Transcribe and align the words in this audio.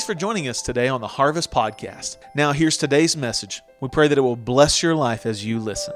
Thanks 0.00 0.06
for 0.06 0.14
joining 0.14 0.48
us 0.48 0.62
today 0.62 0.88
on 0.88 1.02
the 1.02 1.06
Harvest 1.06 1.50
Podcast. 1.50 2.16
Now, 2.34 2.52
here's 2.52 2.78
today's 2.78 3.18
message. 3.18 3.60
We 3.82 3.88
pray 3.90 4.08
that 4.08 4.16
it 4.16 4.22
will 4.22 4.34
bless 4.34 4.82
your 4.82 4.94
life 4.94 5.26
as 5.26 5.44
you 5.44 5.60
listen. 5.60 5.92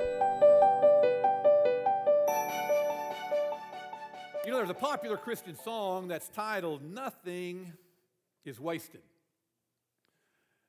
You 4.44 4.50
know, 4.50 4.58
there's 4.58 4.68
a 4.68 4.74
popular 4.74 5.16
Christian 5.16 5.56
song 5.56 6.08
that's 6.08 6.28
titled 6.28 6.84
Nothing 6.84 7.72
is 8.44 8.60
Wasted. 8.60 9.00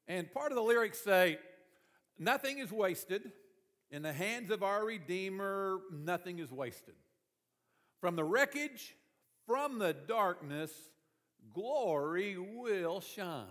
And 0.08 0.32
part 0.32 0.54
of 0.54 0.56
the 0.56 0.64
lyrics 0.64 1.02
say, 1.02 1.38
Nothing 2.18 2.60
is 2.60 2.72
wasted. 2.72 3.34
In 3.92 4.02
the 4.02 4.14
hands 4.14 4.50
of 4.50 4.64
our 4.64 4.86
Redeemer, 4.86 5.80
nothing 5.92 6.40
is 6.40 6.54
wasted. 6.54 6.96
From 8.00 8.16
the 8.16 8.24
wreckage, 8.24 8.96
from 9.46 9.78
the 9.78 9.92
darkness, 9.92 10.72
glory 11.54 12.38
will 12.38 13.02
shine. 13.02 13.46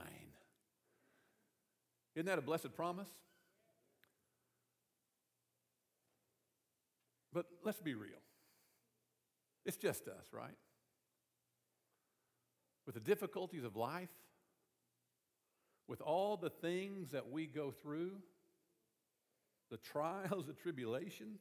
Isn't 2.15 2.27
that 2.27 2.39
a 2.39 2.43
blessed 2.43 2.75
promise? 2.75 3.09
But 7.33 7.47
let's 7.65 7.81
be 7.81 7.95
real. 7.95 8.11
It's 9.67 9.77
just 9.77 10.07
us, 10.07 10.27
right? 10.33 10.57
With 12.87 12.95
the 12.95 13.01
difficulties 13.01 13.65
of 13.65 13.77
life, 13.77 14.11
with 15.89 16.01
all 16.01 16.37
the 16.37 16.51
things 16.51 17.11
that 17.11 17.31
we 17.31 17.47
go 17.47 17.71
through, 17.71 18.13
the 19.71 19.79
trials, 19.79 20.47
the 20.47 20.53
tribulations. 20.53 21.41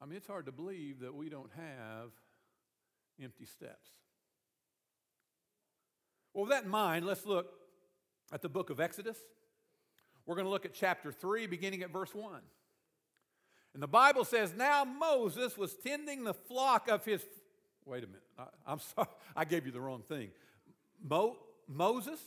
I 0.00 0.06
mean, 0.06 0.16
it's 0.16 0.26
hard 0.26 0.46
to 0.46 0.52
believe 0.52 1.00
that 1.00 1.14
we 1.14 1.28
don't 1.28 1.50
have 1.56 2.10
empty 3.22 3.46
steps. 3.46 3.88
Well, 6.32 6.44
with 6.44 6.52
that 6.52 6.64
in 6.64 6.70
mind, 6.70 7.04
let's 7.06 7.26
look 7.26 7.48
at 8.32 8.42
the 8.42 8.48
book 8.48 8.70
of 8.70 8.80
Exodus. 8.80 9.18
We're 10.26 10.34
going 10.34 10.44
to 10.44 10.50
look 10.50 10.66
at 10.66 10.74
chapter 10.74 11.10
3, 11.10 11.46
beginning 11.46 11.82
at 11.82 11.90
verse 11.90 12.14
1. 12.14 12.40
And 13.74 13.82
the 13.82 13.88
Bible 13.88 14.24
says, 14.24 14.52
Now 14.56 14.84
Moses 14.84 15.56
was 15.56 15.74
tending 15.74 16.24
the 16.24 16.34
flock 16.34 16.88
of 16.88 17.04
his. 17.04 17.24
Wait 17.84 18.04
a 18.04 18.06
minute. 18.06 18.22
I, 18.38 18.72
am 18.72 18.78
sorry. 18.94 19.08
I 19.34 19.44
gave 19.44 19.66
you 19.66 19.72
the 19.72 19.80
wrong 19.80 20.02
thing. 20.08 20.30
Mo, 21.02 21.36
Moses? 21.66 22.20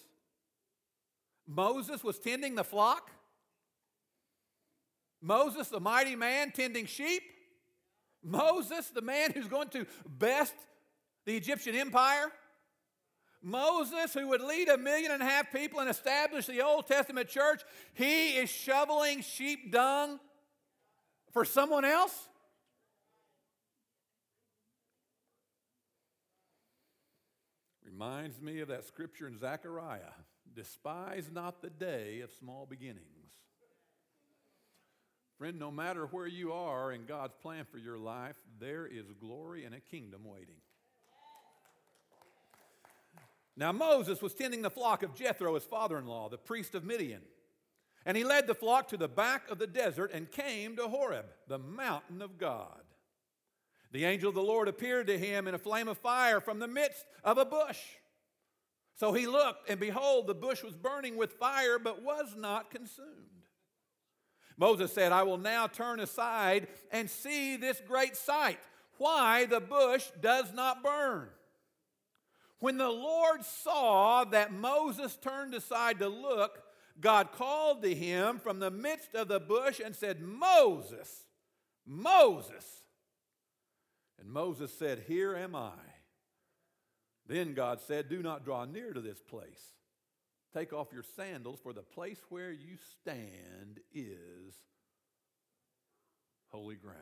Moses 1.48 2.04
was 2.04 2.18
tending 2.20 2.56
the 2.56 2.64
flock? 2.64 3.12
Moses, 5.22 5.68
the 5.68 5.80
mighty 5.80 6.16
man, 6.16 6.52
tending 6.52 6.86
sheep? 6.86 7.22
Moses, 8.24 8.88
the 8.90 9.02
man 9.02 9.32
who's 9.32 9.48
going 9.48 9.70
to 9.70 9.86
best 10.08 10.56
the 11.26 11.36
Egyptian 11.36 11.76
empire? 11.76 12.32
Moses, 13.44 14.14
who 14.14 14.28
would 14.28 14.42
lead 14.42 14.70
a 14.70 14.78
million 14.78 15.12
and 15.12 15.22
a 15.22 15.26
half 15.26 15.52
people 15.52 15.80
and 15.80 15.90
establish 15.90 16.46
the 16.46 16.62
Old 16.62 16.88
Testament 16.88 17.28
church, 17.28 17.62
he 17.94 18.34
is 18.34 18.50
shoveling 18.50 19.22
sheep 19.22 19.72
dung 19.72 20.20
for 21.32 21.44
someone 21.44 21.86
else? 21.86 22.28
Reminds 27.84 28.40
me 28.42 28.60
of 28.62 28.68
that 28.68 28.86
scripture 28.86 29.28
in 29.28 29.38
Zechariah 29.38 30.14
despise 30.54 31.30
not 31.32 31.62
the 31.62 31.70
day 31.70 32.22
of 32.22 32.32
small 32.32 32.66
beginnings. 32.66 33.06
Friend, 35.38 35.58
no 35.58 35.72
matter 35.72 36.06
where 36.06 36.28
you 36.28 36.52
are 36.52 36.92
in 36.92 37.06
God's 37.06 37.34
plan 37.42 37.66
for 37.72 37.78
your 37.78 37.98
life, 37.98 38.36
there 38.60 38.86
is 38.86 39.06
glory 39.20 39.66
and 39.66 39.74
a 39.74 39.80
kingdom 39.80 40.22
waiting. 40.24 40.62
Now, 43.58 43.72
Moses 43.72 44.22
was 44.22 44.34
tending 44.34 44.62
the 44.62 44.70
flock 44.70 45.04
of 45.04 45.14
Jethro, 45.14 45.56
his 45.56 45.64
father 45.64 45.98
in 45.98 46.06
law, 46.06 46.30
the 46.30 46.38
priest 46.38 46.74
of 46.74 46.84
Midian. 46.84 47.22
And 48.06 48.18
he 48.18 48.24
led 48.24 48.48
the 48.48 48.56
flock 48.56 48.88
to 48.90 48.98
the 48.98 49.08
back 49.08 49.50
of 49.50 49.60
the 49.60 49.68
desert 49.68 50.12
and 50.14 50.32
came 50.32 50.76
to 50.78 50.88
Horeb, 50.88 51.26
the 51.48 51.60
mountain 51.60 52.22
of 52.22 52.38
God. 52.38 52.82
The 53.92 54.06
angel 54.06 54.30
of 54.30 54.36
the 54.36 54.42
Lord 54.42 54.68
appeared 54.68 55.08
to 55.08 55.18
him 55.18 55.48
in 55.48 55.54
a 55.54 55.60
flame 55.60 55.88
of 55.88 55.98
fire 55.98 56.40
from 56.40 56.60
the 56.60 56.68
midst 56.68 57.06
of 57.24 57.38
a 57.38 57.46
bush. 57.46 57.80
So 58.96 59.14
he 59.14 59.28
looked, 59.28 59.70
and 59.70 59.80
behold, 59.80 60.28
the 60.28 60.34
bush 60.34 60.64
was 60.64 60.76
burning 60.76 61.18
with 61.18 61.34
fire, 61.34 61.78
but 61.78 62.02
was 62.02 62.36
not 62.38 62.72
consumed. 62.72 63.08
Moses 64.58 64.94
said, 64.94 65.12
I 65.12 65.24
will 65.24 65.38
now 65.38 65.68
turn 65.68 66.00
aside 66.00 66.68
and 66.92 67.10
see 67.10 67.58
this 67.58 67.82
great 67.86 68.16
sight, 68.16 68.60
why 68.98 69.46
the 69.46 69.60
bush 69.60 70.06
does 70.22 70.54
not 70.54 70.84
burn. 70.84 71.30
When 72.62 72.78
the 72.78 72.90
Lord 72.90 73.44
saw 73.44 74.24
that 74.26 74.54
Moses 74.54 75.16
turned 75.16 75.56
aside 75.56 75.98
to 75.98 76.08
look, 76.08 76.62
God 77.02 77.32
called 77.32 77.82
to 77.82 77.94
him 77.94 78.38
from 78.38 78.60
the 78.60 78.70
midst 78.70 79.16
of 79.16 79.28
the 79.28 79.40
bush 79.40 79.82
and 79.84 79.96
said, 79.96 80.22
Moses, 80.22 81.26
Moses. 81.88 82.84
And 84.20 84.30
Moses 84.30 84.72
said, 84.78 85.06
Here 85.08 85.36
am 85.36 85.56
I. 85.56 85.72
Then 87.26 87.56
God 87.56 87.82
said, 87.82 88.10
Do 88.10 88.22
not 88.22 88.46
draw 88.46 88.66
near 88.66 88.94
to 88.94 89.02
this 89.02 89.20
place. 89.20 89.74
Take 90.54 90.72
off 90.72 90.94
your 90.94 91.06
sandals, 91.16 91.60
for 91.64 91.74
the 91.74 91.82
place 91.82 92.20
where 92.30 92.52
you 92.52 92.78
stand 93.00 93.80
is 93.92 94.54
holy 96.52 96.76
ground. 96.76 96.98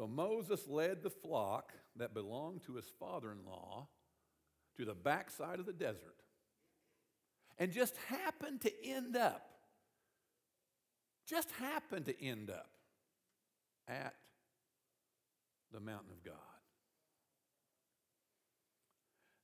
So 0.00 0.06
Moses 0.06 0.66
led 0.66 1.02
the 1.02 1.10
flock 1.10 1.74
that 1.96 2.14
belonged 2.14 2.62
to 2.62 2.76
his 2.76 2.86
father 2.98 3.30
in 3.30 3.44
law 3.44 3.86
to 4.78 4.86
the 4.86 4.94
backside 4.94 5.60
of 5.60 5.66
the 5.66 5.74
desert 5.74 6.16
and 7.58 7.70
just 7.70 7.94
happened 8.08 8.62
to 8.62 8.72
end 8.82 9.14
up, 9.14 9.46
just 11.28 11.50
happened 11.50 12.06
to 12.06 12.24
end 12.24 12.48
up 12.48 12.70
at 13.88 14.14
the 15.70 15.80
mountain 15.80 16.12
of 16.12 16.24
God. 16.24 16.34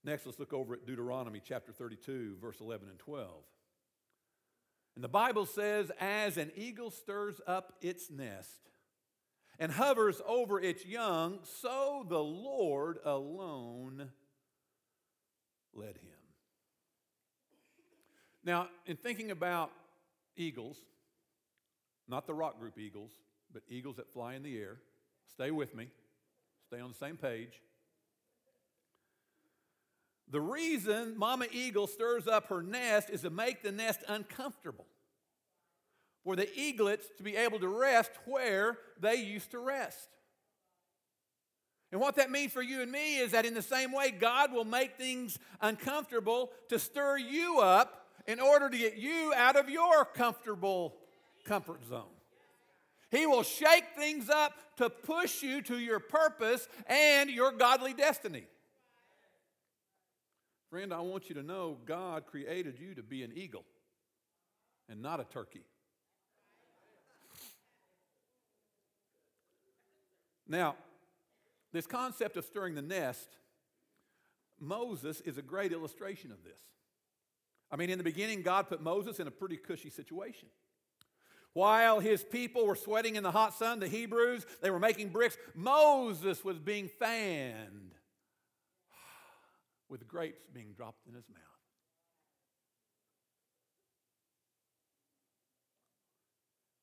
Next, 0.04 0.24
let's 0.24 0.38
look 0.38 0.54
over 0.54 0.72
at 0.72 0.86
Deuteronomy 0.86 1.42
chapter 1.44 1.70
32, 1.70 2.38
verse 2.40 2.62
11 2.62 2.88
and 2.88 2.98
12. 2.98 3.28
And 4.94 5.04
the 5.04 5.08
Bible 5.08 5.44
says, 5.44 5.92
As 6.00 6.38
an 6.38 6.50
eagle 6.56 6.90
stirs 6.90 7.42
up 7.46 7.74
its 7.82 8.10
nest 8.10 8.70
and 9.58 9.72
hovers 9.72 10.20
over 10.26 10.60
its 10.60 10.84
young, 10.84 11.38
so 11.60 12.04
the 12.08 12.22
Lord 12.22 12.98
alone 13.04 14.10
led 15.72 15.96
him. 15.96 16.16
Now, 18.44 18.68
in 18.86 18.96
thinking 18.96 19.30
about 19.30 19.70
eagles, 20.36 20.78
not 22.08 22.26
the 22.26 22.34
rock 22.34 22.60
group 22.60 22.78
eagles, 22.78 23.10
but 23.52 23.62
eagles 23.68 23.96
that 23.96 24.12
fly 24.12 24.34
in 24.34 24.42
the 24.42 24.56
air, 24.56 24.78
stay 25.28 25.50
with 25.50 25.74
me, 25.74 25.88
stay 26.66 26.80
on 26.80 26.90
the 26.90 26.96
same 26.96 27.16
page. 27.16 27.60
The 30.28 30.40
reason 30.40 31.16
Mama 31.16 31.46
Eagle 31.52 31.86
stirs 31.86 32.26
up 32.26 32.48
her 32.48 32.62
nest 32.62 33.10
is 33.10 33.22
to 33.22 33.30
make 33.30 33.62
the 33.62 33.72
nest 33.72 34.00
uncomfortable 34.08 34.86
for 36.26 36.34
the 36.34 36.52
eaglets 36.58 37.06
to 37.16 37.22
be 37.22 37.36
able 37.36 37.60
to 37.60 37.68
rest 37.68 38.10
where 38.24 38.76
they 39.00 39.14
used 39.14 39.52
to 39.52 39.60
rest. 39.60 40.08
And 41.92 42.00
what 42.00 42.16
that 42.16 42.32
means 42.32 42.52
for 42.52 42.62
you 42.62 42.82
and 42.82 42.90
me 42.90 43.18
is 43.18 43.30
that 43.30 43.46
in 43.46 43.54
the 43.54 43.62
same 43.62 43.92
way, 43.92 44.10
God 44.10 44.52
will 44.52 44.64
make 44.64 44.96
things 44.96 45.38
uncomfortable 45.60 46.50
to 46.68 46.80
stir 46.80 47.16
you 47.16 47.60
up 47.60 48.08
in 48.26 48.40
order 48.40 48.68
to 48.68 48.76
get 48.76 48.96
you 48.96 49.32
out 49.36 49.54
of 49.54 49.70
your 49.70 50.04
comfortable 50.04 50.96
comfort 51.44 51.86
zone. 51.88 52.02
He 53.12 53.24
will 53.24 53.44
shake 53.44 53.84
things 53.96 54.28
up 54.28 54.52
to 54.78 54.90
push 54.90 55.44
you 55.44 55.62
to 55.62 55.78
your 55.78 56.00
purpose 56.00 56.68
and 56.88 57.30
your 57.30 57.52
godly 57.52 57.94
destiny. 57.94 58.48
Friend, 60.70 60.92
I 60.92 61.02
want 61.02 61.28
you 61.28 61.36
to 61.36 61.44
know 61.44 61.76
God 61.86 62.26
created 62.26 62.80
you 62.80 62.96
to 62.96 63.04
be 63.04 63.22
an 63.22 63.30
eagle 63.32 63.64
and 64.88 65.00
not 65.00 65.20
a 65.20 65.24
turkey. 65.24 65.62
Now, 70.48 70.76
this 71.72 71.86
concept 71.86 72.36
of 72.36 72.44
stirring 72.44 72.74
the 72.74 72.82
nest, 72.82 73.28
Moses 74.58 75.20
is 75.22 75.38
a 75.38 75.42
great 75.42 75.72
illustration 75.72 76.30
of 76.30 76.42
this. 76.44 76.60
I 77.70 77.76
mean, 77.76 77.90
in 77.90 77.98
the 77.98 78.04
beginning, 78.04 78.42
God 78.42 78.68
put 78.68 78.80
Moses 78.80 79.18
in 79.18 79.26
a 79.26 79.30
pretty 79.30 79.56
cushy 79.56 79.90
situation. 79.90 80.48
While 81.52 82.00
his 82.00 82.22
people 82.22 82.66
were 82.66 82.76
sweating 82.76 83.16
in 83.16 83.22
the 83.22 83.30
hot 83.30 83.54
sun, 83.54 83.80
the 83.80 83.88
Hebrews, 83.88 84.46
they 84.60 84.70
were 84.70 84.78
making 84.78 85.08
bricks, 85.08 85.36
Moses 85.54 86.44
was 86.44 86.58
being 86.58 86.88
fanned 86.88 87.94
with 89.88 90.06
grapes 90.06 90.46
being 90.52 90.72
dropped 90.76 91.06
in 91.06 91.14
his 91.14 91.24
mouth. 91.28 91.40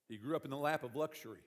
He 0.09 0.17
grew 0.17 0.35
up 0.35 0.45
in 0.45 0.51
the 0.51 0.57
lap 0.57 0.83
of 0.83 0.95
luxury. 0.95 1.39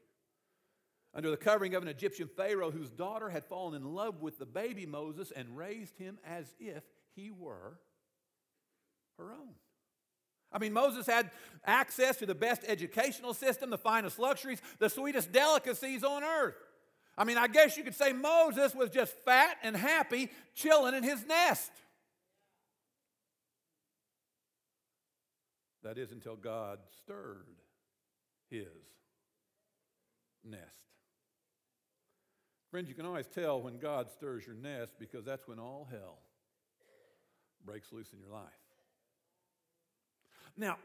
Under 1.17 1.31
the 1.31 1.37
covering 1.37 1.75
of 1.75 1.83
an 1.83 1.89
Egyptian 1.89 2.29
Pharaoh 2.29 2.71
whose 2.71 2.91
daughter 2.91 3.31
had 3.31 3.43
fallen 3.43 3.75
in 3.75 3.95
love 3.95 4.21
with 4.21 4.39
the 4.39 4.45
baby 4.45 4.85
Moses 4.85 5.33
and 5.35 5.57
raised 5.57 5.97
him 5.97 6.19
as 6.27 6.53
if 6.61 6.85
he 7.15 7.31
were 7.31 7.79
her 9.17 9.33
own. 9.33 9.55
I 10.53 10.59
mean, 10.59 10.75
Moses 10.75 11.07
had 11.07 11.31
access 11.65 12.19
to 12.19 12.27
the 12.27 12.35
best 12.35 12.63
educational 12.69 13.33
system, 13.33 13.71
the 13.71 13.79
finest 13.79 14.19
luxuries, 14.19 14.61
the 14.79 14.91
sweetest 14.91 15.33
delicacies 15.33 16.05
on 16.05 16.23
earth. 16.23 16.55
I 17.17 17.25
mean, 17.25 17.39
I 17.39 17.47
guess 17.49 17.79
you 17.79 17.83
could 17.83 17.95
say 17.95 18.13
Moses 18.13 18.75
was 18.75 18.91
just 18.91 19.17
fat 19.25 19.57
and 19.63 19.75
happy 19.75 20.31
chilling 20.55 20.95
in 20.95 21.03
his 21.03 21.25
nest. 21.25 21.73
That 25.83 25.97
is 25.97 26.13
until 26.13 26.37
God 26.37 26.79
stirred 26.99 27.47
his 28.51 28.67
nest. 30.45 30.63
Friends, 32.77 32.91
you 32.91 32.95
can 32.95 33.07
always 33.07 33.27
tell 33.27 33.63
when 33.63 33.79
God 33.79 34.11
stirs 34.11 34.47
your 34.47 34.55
nest 34.55 34.97
because 34.99 35.25
that's 35.25 35.49
when 35.49 35.59
all 35.59 35.89
hell 35.91 36.19
breaks 37.65 37.91
loose 37.91 38.13
in 38.13 38.19
your 38.19 38.29
life. 38.29 38.43
Now, 40.59 40.77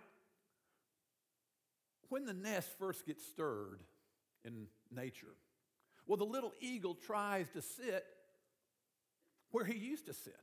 when 2.07 2.23
the 2.23 2.33
nest 2.33 2.69
first 2.79 3.05
gets 3.05 3.25
stirred 3.25 3.81
in 4.45 4.67
nature, 4.89 5.35
well, 6.07 6.15
the 6.15 6.23
little 6.23 6.53
eagle 6.61 6.95
tries 6.95 7.49
to 7.49 7.61
sit 7.61 8.05
where 9.49 9.65
he 9.65 9.77
used 9.77 10.05
to 10.05 10.13
sit. 10.13 10.39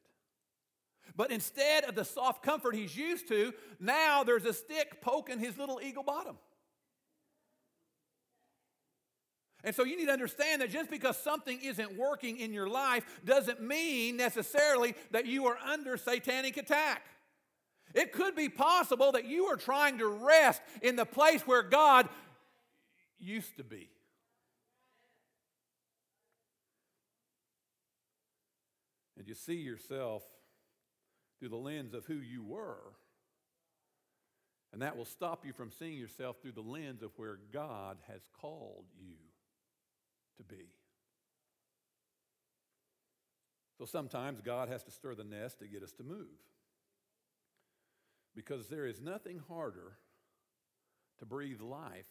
But 1.17 1.31
instead 1.31 1.85
of 1.85 1.95
the 1.95 2.05
soft 2.05 2.43
comfort 2.43 2.75
he's 2.75 2.95
used 2.95 3.27
to, 3.29 3.55
now 3.81 4.23
there's 4.23 4.45
a 4.45 4.53
stick 4.53 5.01
poking 5.01 5.39
his 5.39 5.57
little 5.57 5.81
eagle 5.83 6.03
bottom. 6.03 6.37
And 9.69 9.77
so 9.77 9.85
you 9.85 9.99
need 9.99 10.07
to 10.07 10.13
understand 10.13 10.63
that 10.63 10.71
just 10.71 10.89
because 10.89 11.19
something 11.19 11.61
isn't 11.63 11.99
working 11.99 12.39
in 12.39 12.55
your 12.55 12.71
life 12.71 13.05
doesn't 13.27 13.61
mean 13.61 14.17
necessarily 14.17 14.95
that 15.11 15.27
you 15.27 15.45
are 15.45 15.59
under 15.59 15.99
satanic 15.99 16.57
attack. 16.57 17.03
It 17.95 18.15
could 18.15 18.35
be 18.35 18.49
possible 18.49 19.13
that 19.13 19.27
you 19.27 19.45
are 19.45 19.57
trying 19.57 19.99
to 19.99 20.07
rest 20.07 20.63
in 20.81 20.97
the 20.97 21.05
place 21.05 21.47
where 21.47 21.63
God 21.63 22.09
used 23.19 23.59
to 23.59 23.63
be. 23.63 23.91
And 29.19 29.29
you 29.29 29.35
see 29.35 29.57
yourself 29.57 30.23
through 31.39 31.51
the 31.51 31.57
lens 31.57 31.93
of 31.93 32.07
who 32.07 32.15
you 32.15 32.43
were. 32.43 32.95
And 34.73 34.81
that 34.81 34.97
will 34.97 35.05
stop 35.05 35.45
you 35.45 35.53
from 35.53 35.71
seeing 35.73 35.99
yourself 35.99 36.37
through 36.41 36.53
the 36.53 36.63
lens 36.63 37.03
of 37.03 37.11
where 37.17 37.39
God 37.53 37.99
has 38.09 38.23
called 38.41 38.87
you 38.99 39.28
to 40.39 40.43
be. 40.43 40.71
So 43.79 43.85
sometimes 43.85 44.41
God 44.41 44.69
has 44.69 44.83
to 44.85 44.91
stir 44.91 45.15
the 45.15 45.25
nest 45.25 45.61
to 45.61 45.67
get 45.67 45.83
us 45.83 45.93
to 45.93 46.03
move. 46.03 46.27
Because 48.35 48.69
there 48.69 48.87
is 48.87 49.01
nothing 49.01 49.41
harder 49.49 49.93
to 51.19 51.27
breathe 51.27 51.61
life 51.61 52.09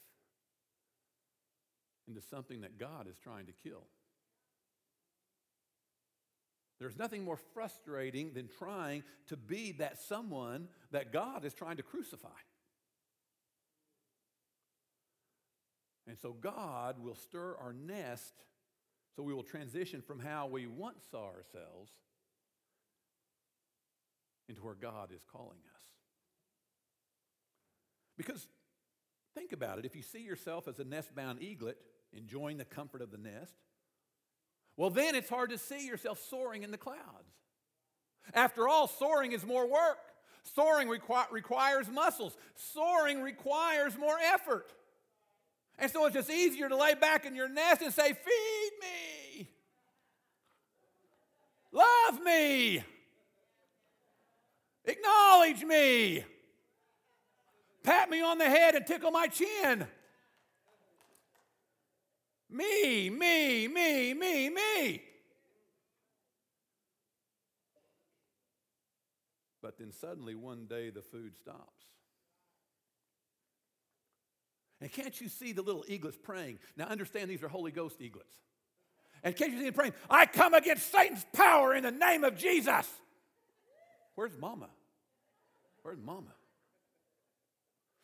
into 2.08 2.22
something 2.22 2.62
that 2.62 2.80
God 2.80 3.08
is 3.10 3.18
trying 3.18 3.48
to 3.48 3.52
kill. 3.52 3.84
There's 6.80 6.98
nothing 6.98 7.26
more 7.26 7.40
frustrating 7.54 8.34
than 8.34 8.48
trying 8.60 9.04
to 9.28 9.36
be 9.36 9.74
that 9.74 10.00
someone 10.00 10.68
that 10.92 11.12
God 11.12 11.44
is 11.44 11.54
trying 11.54 11.78
to 11.78 11.84
crucify. 11.84 12.30
And 16.08 16.18
so 16.18 16.34
God 16.34 17.00
will 17.00 17.16
stir 17.16 17.56
our 17.62 17.74
nest 17.74 18.34
so 19.16 19.24
we 19.24 19.34
will 19.34 19.44
transition 19.44 20.02
from 20.02 20.20
how 20.20 20.48
we 20.48 20.68
once 20.68 21.04
saw 21.12 21.26
ourselves 21.26 21.92
into 24.48 24.62
where 24.62 24.76
God 24.76 25.10
is 25.14 25.22
calling 25.30 25.58
us. 25.76 25.82
Because 28.18 28.48
think 29.36 29.52
about 29.52 29.80
it 29.80 29.86
if 29.86 29.96
you 29.96 30.02
see 30.02 30.22
yourself 30.22 30.68
as 30.68 30.80
a 30.80 30.84
nest 30.84 31.14
bound 31.16 31.42
eaglet 31.42 31.78
enjoying 32.14 32.58
the 32.58 32.66
comfort 32.66 33.02
of 33.02 33.12
the 33.12 33.18
nest, 33.18 33.54
well, 34.78 34.92
then 34.92 35.16
it's 35.16 35.30
hard 35.30 35.50
to 35.50 35.58
see 35.58 35.86
yourself 35.86 36.24
soaring 36.30 36.64
in 36.64 36.72
the 36.72 36.78
clouds. 36.78 37.34
After 38.34 38.68
all, 38.68 38.88
soaring 38.88 39.32
is 39.32 39.46
more 39.46 39.68
work. 39.68 39.98
Soaring 40.44 40.88
requ- 40.88 41.32
requires 41.32 41.90
muscles. 41.90 42.38
Soaring 42.56 43.22
requires 43.22 43.98
more 43.98 44.18
effort. 44.34 44.72
And 45.80 45.92
so 45.92 46.06
it's 46.06 46.16
just 46.16 46.30
easier 46.30 46.70
to 46.70 46.76
lay 46.76 46.96
back 46.96 47.26
in 47.26 47.36
your 47.36 47.50
nest 47.50 47.82
and 47.82 47.94
say, 47.94 48.14
Feed 48.14 48.72
me. 48.82 49.48
Love 51.72 52.24
me. 52.24 52.84
Acknowledge 54.86 55.64
me. 55.64 56.24
Pat 57.84 58.10
me 58.10 58.22
on 58.22 58.38
the 58.38 58.50
head 58.50 58.76
and 58.76 58.86
tickle 58.86 59.12
my 59.12 59.28
chin. 59.28 59.86
Me, 62.50 63.10
me, 63.10 63.68
me, 63.68 64.14
me, 64.14 64.50
me. 64.50 65.02
But 69.62 69.78
then 69.78 69.92
suddenly 69.92 70.34
one 70.34 70.66
day 70.66 70.90
the 70.90 71.02
food 71.02 71.38
stops. 71.38 71.77
And 74.80 74.92
can't 74.92 75.20
you 75.20 75.28
see 75.28 75.54
the 75.54 75.62
little 75.62 75.84
eaglets 75.88 76.18
praying? 76.22 76.60
Now 76.76 76.86
understand 76.86 77.30
these 77.30 77.42
are 77.44 77.48
Holy 77.48 77.72
Ghost 77.72 78.00
eaglets. 78.02 78.36
And 79.24 79.36
can't 79.36 79.52
you 79.52 79.58
see 79.58 79.66
them 79.66 79.74
praying? 79.74 79.94
I 80.10 80.26
come 80.26 80.54
against 80.54 80.92
Satan's 80.92 81.26
power 81.34 81.74
in 81.74 81.84
the 81.84 81.92
name 81.92 82.24
of 82.24 82.38
Jesus. 82.38 82.88
Where's 84.16 84.38
mama? 84.40 84.70
Where's 85.82 86.00
mama? 86.00 86.34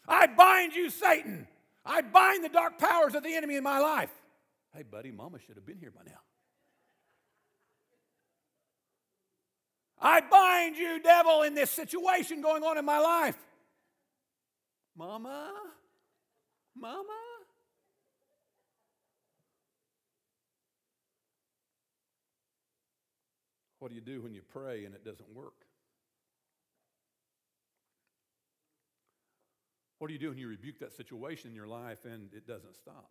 I 0.08 0.28
bind 0.28 0.74
you, 0.74 0.90
Satan. 0.90 1.48
I 1.86 2.02
bind 2.02 2.44
the 2.44 2.50
dark 2.50 2.78
powers 2.78 3.16
of 3.16 3.24
the 3.24 3.36
enemy 3.36 3.56
in 3.56 3.64
my 3.64 3.80
life. 3.80 4.12
Hey, 4.76 4.84
buddy, 4.84 5.12
mama 5.12 5.38
should 5.46 5.56
have 5.56 5.66
been 5.66 5.78
here 5.78 5.92
by 5.92 6.02
now. 6.06 6.20
I 10.00 10.22
bind 10.22 10.76
you, 10.76 11.00
devil, 11.02 11.44
in 11.44 11.54
this 11.54 11.72
situation 11.72 12.42
going 12.42 12.64
on 12.64 12.78
in 12.78 12.84
my 12.84 13.00
life. 13.00 13.38
Mama? 14.98 15.54
Mama? 16.76 17.04
What 23.80 23.90
do 23.90 23.96
you 23.96 24.02
do 24.02 24.22
when 24.22 24.34
you 24.34 24.42
pray 24.42 24.86
and 24.86 24.96
it 24.96 25.04
doesn't 25.04 25.30
work? 25.36 25.66
What 30.00 30.08
do 30.08 30.14
you 30.14 30.20
do 30.20 30.30
when 30.30 30.38
you 30.38 30.48
rebuke 30.48 30.80
that 30.80 30.94
situation 30.94 31.50
in 31.50 31.56
your 31.56 31.68
life 31.68 32.06
and 32.06 32.34
it 32.34 32.48
doesn't 32.48 32.76
stop? 32.76 33.10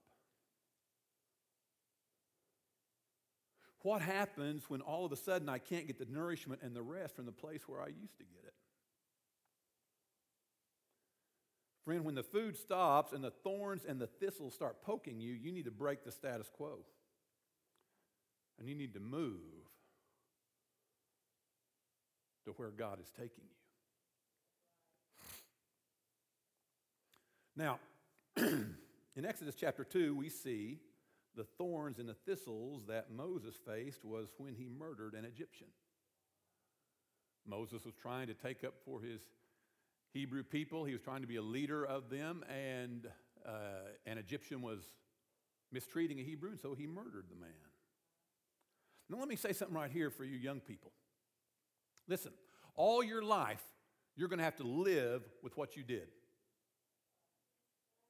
What 3.83 4.00
happens 4.00 4.64
when 4.69 4.81
all 4.81 5.04
of 5.04 5.12
a 5.12 5.16
sudden 5.16 5.49
I 5.49 5.59
can't 5.59 5.87
get 5.87 5.99
the 5.99 6.07
nourishment 6.07 6.62
and 6.62 6.75
the 6.75 6.83
rest 6.83 7.16
from 7.16 7.26
the 7.26 7.33
place 7.33 7.69
where 7.69 7.81
I 7.81 7.88
used 7.88 8.16
to 8.19 8.25
get 8.25 8.45
it? 8.47 8.54
Friend, 11.85 12.05
when 12.05 12.15
the 12.15 12.23
food 12.23 12.57
stops 12.57 13.12
and 13.12 13.25
the 13.25 13.33
thorns 13.43 13.85
and 13.85 14.01
the 14.01 14.07
thistles 14.07 14.55
start 14.55 14.83
poking 14.83 15.21
you, 15.21 15.33
you 15.33 15.51
need 15.51 15.65
to 15.65 15.73
break 15.73 16.05
the 16.05 16.12
status 16.12 16.49
quo. 16.49 16.79
And 18.59 18.69
you 18.69 18.75
need 18.75 18.95
to 18.95 19.01
move 19.01 19.41
to 22.45 22.53
where 22.53 22.71
God 22.71 23.01
is 23.01 23.11
taking 23.11 23.45
you. 23.45 23.57
Now, 27.57 27.81
in 28.37 29.25
Exodus 29.25 29.57
chapter 29.57 29.85
2, 29.85 30.17
we 30.17 30.29
see 30.29 30.79
the 31.35 31.45
thorns 31.45 31.99
and 31.99 32.09
the 32.09 32.15
thistles 32.15 32.87
that 32.87 33.11
Moses 33.11 33.57
faced 33.67 34.05
was 34.05 34.29
when 34.39 34.55
he 34.55 34.69
murdered 34.69 35.15
an 35.15 35.25
Egyptian. 35.25 35.69
Moses 37.47 37.85
was 37.85 37.95
trying 37.95 38.29
to 38.29 38.35
take 38.35 38.65
up 38.65 38.75
for 38.85 39.01
his 39.01 39.21
Hebrew 40.12 40.42
people, 40.42 40.85
he 40.85 40.92
was 40.92 41.00
trying 41.00 41.23
to 41.23 41.26
be 41.26 41.37
a 41.37 41.42
leader 41.42 41.85
of 41.85 42.11
them, 42.11 42.45
and 42.49 43.09
uh, 43.47 43.50
an 44.07 44.19
Egyptian 44.19 44.61
was 44.61 44.81
mistreating 45.73 46.21
a 46.21 46.23
Hebrew, 46.23 46.50
and 46.50 46.61
so 46.61 46.75
he 46.75 46.87
murdered 46.87 47.25
the 47.31 47.37
man. 47.37 47.50
Now, 49.09 49.19
let 49.19 49.28
me 49.28 49.37
say 49.37 49.52
something 49.52 49.76
right 49.76 49.90
here 49.90 50.11
for 50.11 50.25
you 50.25 50.37
young 50.37 50.61
people. 50.61 50.92
Listen, 52.09 52.33
all 52.76 53.02
your 53.02 53.23
life, 53.23 53.62
you're 54.16 54.28
going 54.28 54.38
to 54.38 54.45
have 54.45 54.57
to 54.57 54.64
live 54.64 55.23
with 55.42 55.57
what 55.57 55.76
you 55.76 55.83
did. 55.83 56.09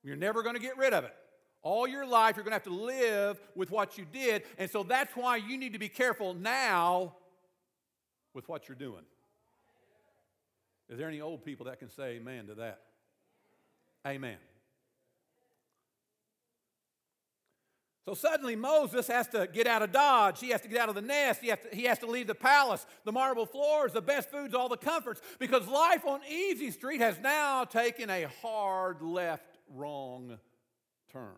You're 0.02 0.16
never 0.16 0.42
going 0.42 0.56
to 0.56 0.61
get 0.61 0.76
rid 0.76 0.92
of 0.92 1.04
it. 1.04 1.14
All 1.62 1.87
your 1.87 2.04
life, 2.04 2.37
you're 2.37 2.44
going 2.44 2.50
to 2.50 2.56
have 2.56 2.64
to 2.64 2.71
live 2.71 3.40
with 3.54 3.71
what 3.71 3.97
you 3.97 4.04
did. 4.04 4.42
And 4.59 4.68
so 4.68 4.82
that's 4.82 5.14
why 5.14 5.37
you 5.37 5.56
need 5.56 5.75
to 5.75 5.78
be 5.78 5.88
careful 5.88 6.35
now 6.35 7.14
with 8.35 8.49
what 8.49 8.68
you're 8.68 8.76
doing. 8.76 9.04
Is 10.92 10.99
there 10.99 11.08
any 11.08 11.22
old 11.22 11.42
people 11.42 11.66
that 11.66 11.78
can 11.78 11.88
say 11.88 12.16
amen 12.16 12.49
to 12.49 12.54
that? 12.56 12.80
Amen. 14.06 14.37
So 18.04 18.12
suddenly 18.12 18.56
Moses 18.56 19.06
has 19.06 19.26
to 19.28 19.49
get 19.50 19.66
out 19.66 19.80
of 19.80 19.90
Dodge. 19.90 20.40
He 20.40 20.50
has 20.50 20.61
to 20.61 20.68
get 20.68 20.80
out 20.80 20.90
of 20.90 20.94
the 20.94 21.00
nest. 21.00 21.40
He 21.40 21.49
has, 21.49 21.61
to, 21.61 21.75
he 21.75 21.84
has 21.84 21.99
to 22.00 22.06
leave 22.06 22.26
the 22.26 22.34
palace, 22.34 22.84
the 23.04 23.12
marble 23.12 23.46
floors, 23.46 23.94
the 23.94 24.02
best 24.02 24.30
foods, 24.30 24.54
all 24.54 24.68
the 24.68 24.76
comforts, 24.76 25.22
because 25.38 25.66
life 25.66 26.04
on 26.04 26.20
Easy 26.28 26.70
Street 26.70 27.00
has 27.00 27.18
now 27.20 27.64
taken 27.64 28.11
a 28.11 28.25
hard 28.42 29.00
left 29.00 29.56
wrong 29.75 30.38
turn. 31.11 31.37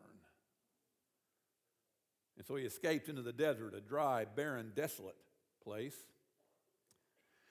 And 2.37 2.45
so 2.45 2.57
he 2.57 2.65
escapes 2.65 3.09
into 3.09 3.23
the 3.23 3.33
desert, 3.33 3.73
a 3.77 3.81
dry, 3.81 4.25
barren, 4.25 4.73
desolate 4.75 5.15
place. 5.63 5.95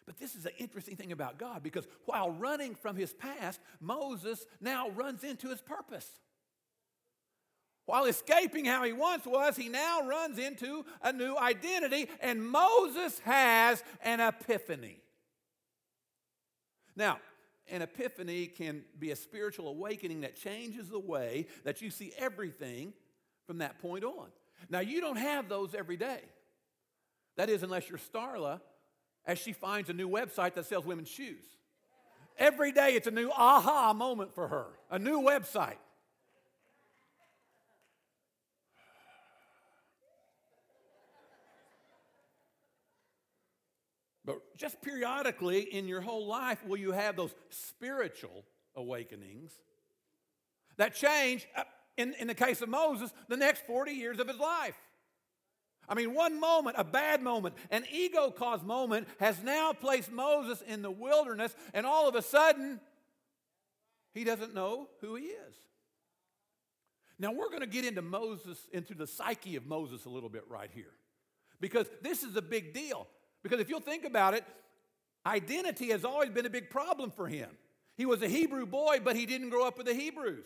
But 0.05 0.17
this 0.17 0.35
is 0.35 0.45
an 0.45 0.51
interesting 0.57 0.95
thing 0.95 1.11
about 1.11 1.37
God 1.37 1.63
because 1.63 1.87
while 2.05 2.31
running 2.31 2.75
from 2.75 2.95
his 2.95 3.13
past, 3.13 3.59
Moses 3.79 4.45
now 4.59 4.89
runs 4.89 5.23
into 5.23 5.49
his 5.49 5.61
purpose. 5.61 6.09
While 7.85 8.05
escaping 8.05 8.65
how 8.65 8.83
he 8.83 8.93
once 8.93 9.25
was, 9.25 9.57
he 9.57 9.67
now 9.67 10.07
runs 10.07 10.39
into 10.39 10.85
a 11.01 11.11
new 11.11 11.35
identity, 11.35 12.07
and 12.21 12.45
Moses 12.45 13.19
has 13.19 13.83
an 14.01 14.21
epiphany. 14.21 15.01
Now, 16.95 17.19
an 17.69 17.81
epiphany 17.81 18.47
can 18.47 18.83
be 18.99 19.11
a 19.11 19.15
spiritual 19.15 19.67
awakening 19.67 20.21
that 20.21 20.35
changes 20.35 20.89
the 20.89 20.99
way 20.99 21.47
that 21.65 21.81
you 21.81 21.89
see 21.89 22.13
everything 22.17 22.93
from 23.47 23.57
that 23.57 23.79
point 23.79 24.03
on. 24.03 24.27
Now, 24.69 24.79
you 24.79 25.01
don't 25.01 25.17
have 25.17 25.49
those 25.49 25.75
every 25.75 25.97
day. 25.97 26.21
That 27.35 27.49
is, 27.49 27.63
unless 27.63 27.89
you're 27.89 27.99
Starla, 27.99 28.61
as 29.25 29.39
she 29.39 29.53
finds 29.53 29.89
a 29.89 29.93
new 29.93 30.09
website 30.09 30.53
that 30.55 30.65
sells 30.65 30.85
women's 30.85 31.09
shoes. 31.09 31.43
Every 32.37 32.71
day 32.71 32.93
it's 32.95 33.07
a 33.07 33.11
new 33.11 33.29
aha 33.29 33.93
moment 33.93 34.33
for 34.33 34.47
her, 34.47 34.67
a 34.89 34.99
new 34.99 35.21
website. 35.21 35.77
But 44.25 44.57
just 44.57 44.81
periodically 44.81 45.61
in 45.61 45.87
your 45.87 46.01
whole 46.01 46.25
life 46.25 46.65
will 46.65 46.77
you 46.77 46.91
have 46.91 47.15
those 47.15 47.35
spiritual 47.49 48.45
awakenings 48.75 49.51
that 50.77 50.95
change, 50.95 51.47
uh, 51.55 51.63
in, 51.97 52.13
in 52.19 52.27
the 52.27 52.33
case 52.33 52.61
of 52.61 52.69
Moses, 52.69 53.11
the 53.27 53.37
next 53.37 53.65
40 53.67 53.91
years 53.91 54.19
of 54.19 54.27
his 54.27 54.37
life. 54.37 54.75
I 55.87 55.95
mean, 55.95 56.13
one 56.13 56.39
moment, 56.39 56.75
a 56.79 56.83
bad 56.83 57.21
moment, 57.21 57.55
an 57.69 57.83
ego 57.91 58.31
caused 58.31 58.63
moment 58.63 59.07
has 59.19 59.41
now 59.43 59.73
placed 59.73 60.11
Moses 60.11 60.61
in 60.61 60.81
the 60.81 60.91
wilderness, 60.91 61.55
and 61.73 61.85
all 61.85 62.07
of 62.07 62.15
a 62.15 62.21
sudden, 62.21 62.79
he 64.13 64.23
doesn't 64.23 64.53
know 64.53 64.87
who 65.01 65.15
he 65.15 65.25
is. 65.25 65.55
Now, 67.19 67.31
we're 67.31 67.49
going 67.49 67.61
to 67.61 67.67
get 67.67 67.85
into 67.85 68.01
Moses, 68.01 68.57
into 68.71 68.93
the 68.93 69.07
psyche 69.07 69.55
of 69.55 69.65
Moses 69.65 70.05
a 70.05 70.09
little 70.09 70.29
bit 70.29 70.43
right 70.49 70.69
here, 70.73 70.93
because 71.59 71.87
this 72.01 72.23
is 72.23 72.35
a 72.35 72.41
big 72.41 72.73
deal. 72.73 73.07
Because 73.43 73.59
if 73.59 73.69
you'll 73.69 73.81
think 73.81 74.05
about 74.05 74.33
it, 74.33 74.45
identity 75.25 75.89
has 75.89 76.05
always 76.05 76.29
been 76.29 76.45
a 76.45 76.49
big 76.49 76.69
problem 76.69 77.11
for 77.11 77.27
him. 77.27 77.49
He 77.97 78.05
was 78.05 78.21
a 78.21 78.27
Hebrew 78.27 78.65
boy, 78.65 78.99
but 79.03 79.15
he 79.15 79.25
didn't 79.25 79.49
grow 79.49 79.67
up 79.67 79.77
with 79.77 79.85
the 79.85 79.93
Hebrews. 79.93 80.45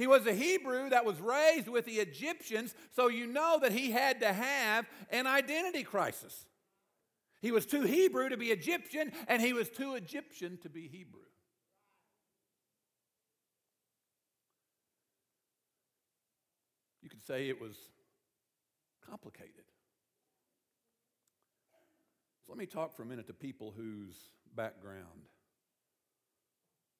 He 0.00 0.06
was 0.06 0.26
a 0.26 0.32
Hebrew 0.32 0.88
that 0.88 1.04
was 1.04 1.20
raised 1.20 1.68
with 1.68 1.84
the 1.84 1.96
Egyptians, 1.96 2.74
so 2.90 3.08
you 3.08 3.26
know 3.26 3.58
that 3.60 3.70
he 3.70 3.90
had 3.90 4.20
to 4.20 4.32
have 4.32 4.86
an 5.10 5.26
identity 5.26 5.82
crisis. 5.82 6.46
He 7.42 7.52
was 7.52 7.66
too 7.66 7.82
Hebrew 7.82 8.30
to 8.30 8.38
be 8.38 8.46
Egyptian, 8.46 9.12
and 9.28 9.42
he 9.42 9.52
was 9.52 9.68
too 9.68 9.96
Egyptian 9.96 10.56
to 10.62 10.70
be 10.70 10.88
Hebrew. 10.88 11.20
You 17.02 17.10
could 17.10 17.22
say 17.22 17.50
it 17.50 17.60
was 17.60 17.76
complicated. 19.06 19.66
So 22.46 22.52
let 22.52 22.56
me 22.56 22.64
talk 22.64 22.96
for 22.96 23.02
a 23.02 23.06
minute 23.06 23.26
to 23.26 23.34
people 23.34 23.74
whose 23.76 24.16
background 24.56 25.28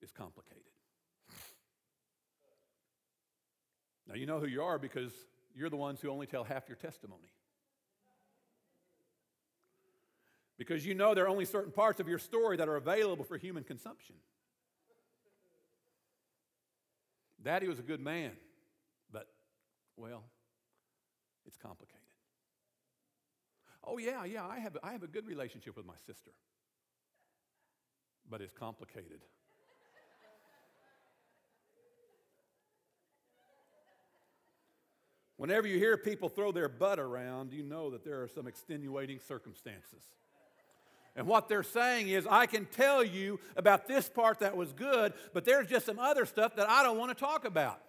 is 0.03 0.13
complicated. 0.13 0.65
Now, 4.11 4.17
you 4.17 4.27
know 4.27 4.41
who 4.41 4.49
you 4.49 4.61
are 4.63 4.77
because 4.77 5.13
you're 5.55 5.71
the 5.71 5.77
ones 5.77 6.01
who 6.01 6.09
only 6.09 6.27
tell 6.27 6.43
half 6.43 6.69
your 6.69 6.77
testimony. 6.77 7.33
Because 10.59 10.85
you 10.85 10.95
know 10.95 11.15
there 11.15 11.25
are 11.25 11.29
only 11.29 11.45
certain 11.45 11.71
parts 11.71 12.01
of 12.01 12.09
your 12.09 12.19
story 12.19 12.57
that 12.57 12.69
are 12.69 12.75
available 12.75 13.25
for 13.25 13.39
human 13.39 13.63
consumption. 13.63 14.17
Daddy 17.41 17.69
was 17.69 17.79
a 17.79 17.83
good 17.83 18.01
man, 18.01 18.33
but, 19.13 19.29
well, 19.97 20.25
it's 21.47 21.57
complicated. 21.57 22.01
Oh, 23.85 23.99
yeah, 23.99 24.25
yeah, 24.25 24.45
I 24.45 24.59
have, 24.59 24.77
I 24.83 24.91
have 24.91 25.05
a 25.05 25.07
good 25.07 25.27
relationship 25.27 25.77
with 25.77 25.87
my 25.87 25.95
sister, 26.05 26.33
but 28.29 28.41
it's 28.41 28.53
complicated. 28.53 29.21
Whenever 35.41 35.67
you 35.67 35.79
hear 35.79 35.97
people 35.97 36.29
throw 36.29 36.53
their 36.53 36.69
butt 36.69 36.99
around, 36.99 37.55
you 37.55 37.63
know 37.63 37.89
that 37.89 38.05
there 38.05 38.23
are 38.23 38.29
some 38.29 38.47
extenuating 38.47 39.19
circumstances. 39.27 40.05
And 41.17 41.27
what 41.27 41.49
they're 41.49 41.63
saying 41.63 42.11
is, 42.11 42.27
I 42.29 42.45
can 42.45 42.67
tell 42.67 43.03
you 43.03 43.41
about 43.57 43.89
this 43.89 44.07
part 44.07 44.41
that 44.41 44.55
was 44.55 44.75
good, 44.75 45.15
but 45.33 45.47
there's 45.47 45.67
just 45.67 45.87
some 45.87 45.99
other 45.99 46.27
stuff 46.27 46.57
that 46.57 46.69
I 46.69 46.83
don't 46.83 46.99
want 46.99 47.17
to 47.17 47.19
talk 47.19 47.47
about. 47.47 47.81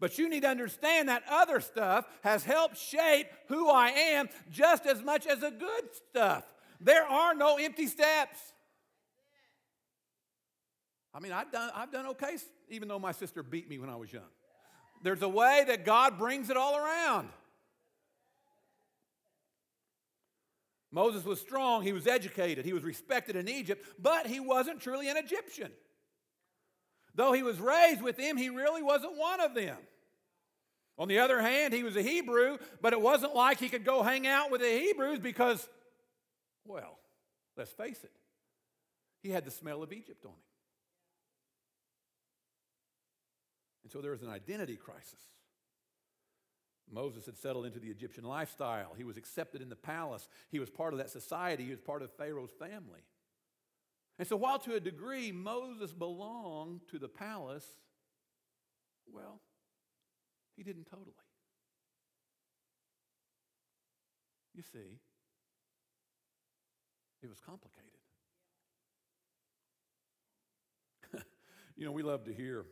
But 0.00 0.18
you 0.18 0.28
need 0.28 0.40
to 0.40 0.48
understand 0.48 1.08
that 1.08 1.22
other 1.30 1.60
stuff 1.60 2.04
has 2.24 2.42
helped 2.42 2.78
shape 2.78 3.28
who 3.46 3.70
I 3.70 3.90
am 3.90 4.28
just 4.50 4.86
as 4.86 5.00
much 5.00 5.24
as 5.24 5.38
the 5.38 5.52
good 5.52 5.84
stuff. 6.10 6.52
There 6.80 7.04
are 7.04 7.32
no 7.36 7.58
empty 7.58 7.86
steps. 7.86 8.40
I 11.14 11.20
mean, 11.20 11.30
I've 11.30 11.52
done, 11.52 11.70
I've 11.76 11.92
done 11.92 12.06
okay, 12.06 12.38
even 12.70 12.88
though 12.88 12.98
my 12.98 13.12
sister 13.12 13.44
beat 13.44 13.70
me 13.70 13.78
when 13.78 13.88
I 13.88 13.94
was 13.94 14.12
young. 14.12 14.24
There's 15.02 15.22
a 15.22 15.28
way 15.28 15.64
that 15.66 15.84
God 15.84 16.18
brings 16.18 16.50
it 16.50 16.56
all 16.56 16.76
around. 16.76 17.28
Moses 20.90 21.24
was 21.24 21.40
strong, 21.40 21.82
he 21.82 21.92
was 21.92 22.06
educated, 22.06 22.64
he 22.64 22.72
was 22.72 22.82
respected 22.82 23.36
in 23.36 23.48
Egypt, 23.48 23.86
but 23.98 24.26
he 24.26 24.40
wasn't 24.40 24.80
truly 24.80 25.10
an 25.10 25.16
Egyptian. 25.16 25.70
Though 27.14 27.32
he 27.32 27.42
was 27.42 27.58
raised 27.58 28.02
with 28.02 28.16
them, 28.16 28.36
he 28.36 28.48
really 28.48 28.82
wasn't 28.82 29.16
one 29.16 29.40
of 29.40 29.54
them. 29.54 29.76
On 30.98 31.08
the 31.08 31.18
other 31.18 31.40
hand, 31.40 31.74
he 31.74 31.82
was 31.82 31.96
a 31.96 32.02
Hebrew, 32.02 32.56
but 32.80 32.94
it 32.94 33.00
wasn't 33.00 33.34
like 33.34 33.60
he 33.60 33.68
could 33.68 33.84
go 33.84 34.02
hang 34.02 34.26
out 34.26 34.50
with 34.50 34.62
the 34.62 34.70
Hebrews 34.70 35.18
because, 35.18 35.68
well, 36.64 36.98
let's 37.56 37.72
face 37.72 38.02
it, 38.02 38.12
he 39.22 39.30
had 39.30 39.44
the 39.44 39.50
smell 39.50 39.82
of 39.82 39.92
Egypt 39.92 40.24
on 40.24 40.32
him. 40.32 40.45
And 43.86 43.92
so 43.92 44.00
there 44.00 44.10
was 44.10 44.22
an 44.22 44.30
identity 44.30 44.74
crisis. 44.74 45.20
Moses 46.90 47.24
had 47.24 47.36
settled 47.36 47.66
into 47.66 47.78
the 47.78 47.86
Egyptian 47.86 48.24
lifestyle. 48.24 48.94
He 48.96 49.04
was 49.04 49.16
accepted 49.16 49.62
in 49.62 49.68
the 49.68 49.76
palace. 49.76 50.28
He 50.50 50.58
was 50.58 50.68
part 50.68 50.92
of 50.92 50.98
that 50.98 51.08
society. 51.08 51.62
He 51.62 51.70
was 51.70 51.78
part 51.78 52.02
of 52.02 52.10
Pharaoh's 52.10 52.50
family. 52.50 52.98
And 54.18 54.26
so, 54.26 54.34
while 54.34 54.58
to 54.58 54.74
a 54.74 54.80
degree 54.80 55.30
Moses 55.30 55.92
belonged 55.92 56.80
to 56.90 56.98
the 56.98 57.06
palace, 57.06 57.64
well, 59.06 59.40
he 60.56 60.64
didn't 60.64 60.86
totally. 60.86 61.14
You 64.52 64.64
see, 64.64 64.98
it 67.22 67.28
was 67.28 67.38
complicated. 67.38 67.92
you 71.76 71.84
know, 71.84 71.92
we 71.92 72.02
love 72.02 72.24
to 72.24 72.34
hear 72.34 72.66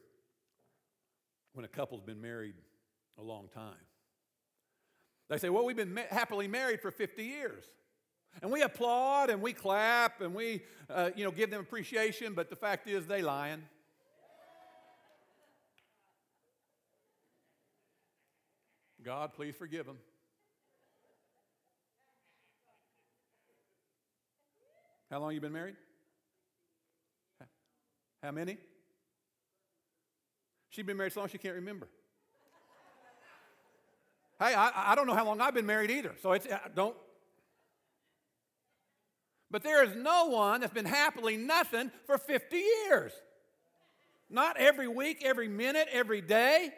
when 1.54 1.64
a 1.64 1.68
couple's 1.68 2.02
been 2.02 2.20
married 2.20 2.54
a 3.18 3.22
long 3.22 3.48
time. 3.48 3.74
They 5.28 5.38
say, 5.38 5.48
Well, 5.48 5.64
we've 5.64 5.76
been 5.76 5.94
ma- 5.94 6.02
happily 6.10 6.48
married 6.48 6.80
for 6.80 6.90
50 6.90 7.24
years. 7.24 7.64
And 8.42 8.50
we 8.50 8.62
applaud 8.62 9.30
and 9.30 9.40
we 9.40 9.52
clap 9.52 10.20
and 10.20 10.34
we 10.34 10.62
uh, 10.90 11.10
you 11.14 11.24
know, 11.24 11.30
give 11.30 11.50
them 11.50 11.60
appreciation, 11.60 12.34
but 12.34 12.50
the 12.50 12.56
fact 12.56 12.88
is, 12.88 13.06
they 13.06 13.22
lying. 13.22 13.62
God, 19.04 19.34
please 19.34 19.54
forgive 19.54 19.86
them. 19.86 19.98
How 25.10 25.20
long 25.20 25.32
you 25.32 25.40
been 25.40 25.52
married? 25.52 25.76
How 28.22 28.32
many? 28.32 28.56
She'd 30.74 30.86
been 30.86 30.96
married 30.96 31.12
so 31.12 31.20
long 31.20 31.28
she 31.28 31.38
can't 31.38 31.54
remember. 31.54 31.86
hey, 34.40 34.54
I, 34.54 34.92
I 34.92 34.94
don't 34.96 35.06
know 35.06 35.14
how 35.14 35.24
long 35.24 35.40
I've 35.40 35.54
been 35.54 35.66
married 35.66 35.90
either, 35.90 36.16
so 36.20 36.32
it's, 36.32 36.48
I 36.48 36.68
don't. 36.74 36.96
But 39.52 39.62
there 39.62 39.84
is 39.84 39.94
no 39.94 40.26
one 40.26 40.62
that's 40.62 40.72
been 40.72 40.84
happily 40.84 41.36
nothing 41.36 41.92
for 42.06 42.18
50 42.18 42.56
years. 42.56 43.12
Not 44.28 44.56
every 44.56 44.88
week, 44.88 45.22
every 45.24 45.46
minute, 45.46 45.86
every 45.92 46.20
day. 46.20 46.70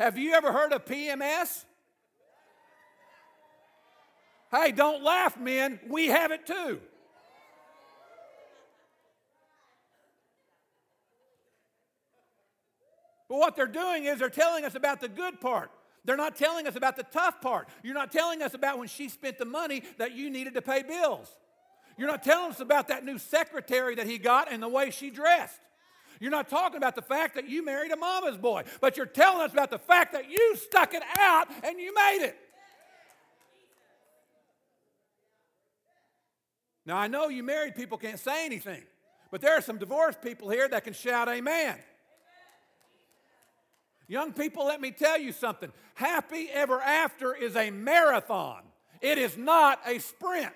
Have 0.00 0.18
you 0.18 0.32
ever 0.32 0.50
heard 0.50 0.72
of 0.72 0.84
PMS? 0.84 1.64
Hey, 4.50 4.72
don't 4.72 5.04
laugh, 5.04 5.38
men. 5.38 5.78
We 5.88 6.08
have 6.08 6.32
it 6.32 6.44
too. 6.44 6.80
But 13.34 13.40
what 13.40 13.56
they're 13.56 13.66
doing 13.66 14.04
is 14.04 14.20
they're 14.20 14.30
telling 14.30 14.64
us 14.64 14.76
about 14.76 15.00
the 15.00 15.08
good 15.08 15.40
part. 15.40 15.72
They're 16.04 16.16
not 16.16 16.36
telling 16.36 16.68
us 16.68 16.76
about 16.76 16.94
the 16.94 17.02
tough 17.02 17.40
part. 17.40 17.68
You're 17.82 17.92
not 17.92 18.12
telling 18.12 18.42
us 18.42 18.54
about 18.54 18.78
when 18.78 18.86
she 18.86 19.08
spent 19.08 19.38
the 19.38 19.44
money 19.44 19.82
that 19.98 20.12
you 20.12 20.30
needed 20.30 20.54
to 20.54 20.62
pay 20.62 20.84
bills. 20.84 21.28
You're 21.98 22.06
not 22.06 22.22
telling 22.22 22.52
us 22.52 22.60
about 22.60 22.86
that 22.88 23.04
new 23.04 23.18
secretary 23.18 23.96
that 23.96 24.06
he 24.06 24.18
got 24.18 24.52
and 24.52 24.62
the 24.62 24.68
way 24.68 24.92
she 24.92 25.10
dressed. 25.10 25.58
You're 26.20 26.30
not 26.30 26.48
talking 26.48 26.76
about 26.76 26.94
the 26.94 27.02
fact 27.02 27.34
that 27.34 27.48
you 27.48 27.64
married 27.64 27.90
a 27.90 27.96
mama's 27.96 28.36
boy, 28.36 28.62
but 28.80 28.96
you're 28.96 29.04
telling 29.04 29.40
us 29.40 29.52
about 29.52 29.72
the 29.72 29.80
fact 29.80 30.12
that 30.12 30.30
you 30.30 30.54
stuck 30.54 30.94
it 30.94 31.02
out 31.18 31.48
and 31.64 31.80
you 31.80 31.92
made 31.92 32.26
it. 32.26 32.36
Now, 36.86 36.98
I 36.98 37.08
know 37.08 37.30
you 37.30 37.42
married 37.42 37.74
people 37.74 37.98
can't 37.98 38.20
say 38.20 38.46
anything, 38.46 38.84
but 39.32 39.40
there 39.40 39.58
are 39.58 39.60
some 39.60 39.78
divorced 39.78 40.22
people 40.22 40.50
here 40.50 40.68
that 40.68 40.84
can 40.84 40.92
shout 40.92 41.28
amen. 41.28 41.78
Young 44.06 44.32
people, 44.32 44.66
let 44.66 44.80
me 44.80 44.90
tell 44.90 45.18
you 45.18 45.32
something. 45.32 45.72
Happy 45.94 46.48
ever 46.52 46.80
after 46.80 47.34
is 47.34 47.56
a 47.56 47.70
marathon, 47.70 48.62
it 49.00 49.18
is 49.18 49.36
not 49.36 49.80
a 49.86 49.98
sprint. 49.98 50.52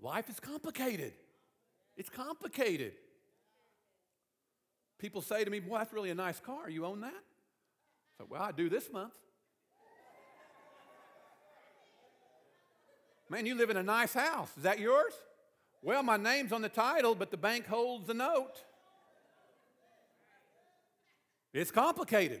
Life 0.00 0.28
is 0.28 0.38
complicated. 0.38 1.14
It's 1.96 2.10
complicated. 2.10 2.92
People 4.98 5.22
say 5.22 5.44
to 5.44 5.50
me, 5.50 5.60
Boy, 5.60 5.78
that's 5.78 5.94
really 5.94 6.10
a 6.10 6.14
nice 6.14 6.40
car. 6.40 6.68
You 6.68 6.84
own 6.84 7.00
that? 7.00 7.22
So, 8.18 8.26
well, 8.28 8.42
I 8.42 8.52
do 8.52 8.68
this 8.68 8.92
month. 8.92 9.14
Man, 13.30 13.46
you 13.46 13.54
live 13.54 13.70
in 13.70 13.78
a 13.78 13.82
nice 13.82 14.12
house. 14.12 14.50
Is 14.56 14.64
that 14.64 14.78
yours? 14.78 15.14
Well, 15.84 16.02
my 16.02 16.16
name's 16.16 16.50
on 16.50 16.62
the 16.62 16.70
title, 16.70 17.14
but 17.14 17.30
the 17.30 17.36
bank 17.36 17.66
holds 17.66 18.06
the 18.06 18.14
note. 18.14 18.64
It's 21.52 21.70
complicated. 21.70 22.40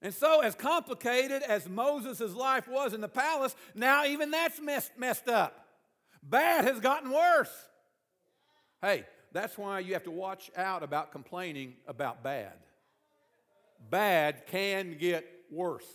And 0.00 0.14
so, 0.14 0.40
as 0.40 0.54
complicated 0.54 1.42
as 1.42 1.68
Moses' 1.68 2.32
life 2.32 2.68
was 2.68 2.94
in 2.94 3.00
the 3.00 3.08
palace, 3.08 3.56
now 3.74 4.04
even 4.06 4.30
that's 4.30 4.60
messed, 4.60 4.96
messed 4.96 5.28
up. 5.28 5.66
Bad 6.22 6.64
has 6.64 6.78
gotten 6.78 7.10
worse. 7.10 7.50
Hey, 8.80 9.04
that's 9.32 9.58
why 9.58 9.80
you 9.80 9.94
have 9.94 10.04
to 10.04 10.12
watch 10.12 10.48
out 10.56 10.84
about 10.84 11.10
complaining 11.10 11.74
about 11.88 12.22
bad. 12.22 12.52
Bad 13.90 14.46
can 14.46 14.96
get 14.96 15.28
worse. 15.50 15.88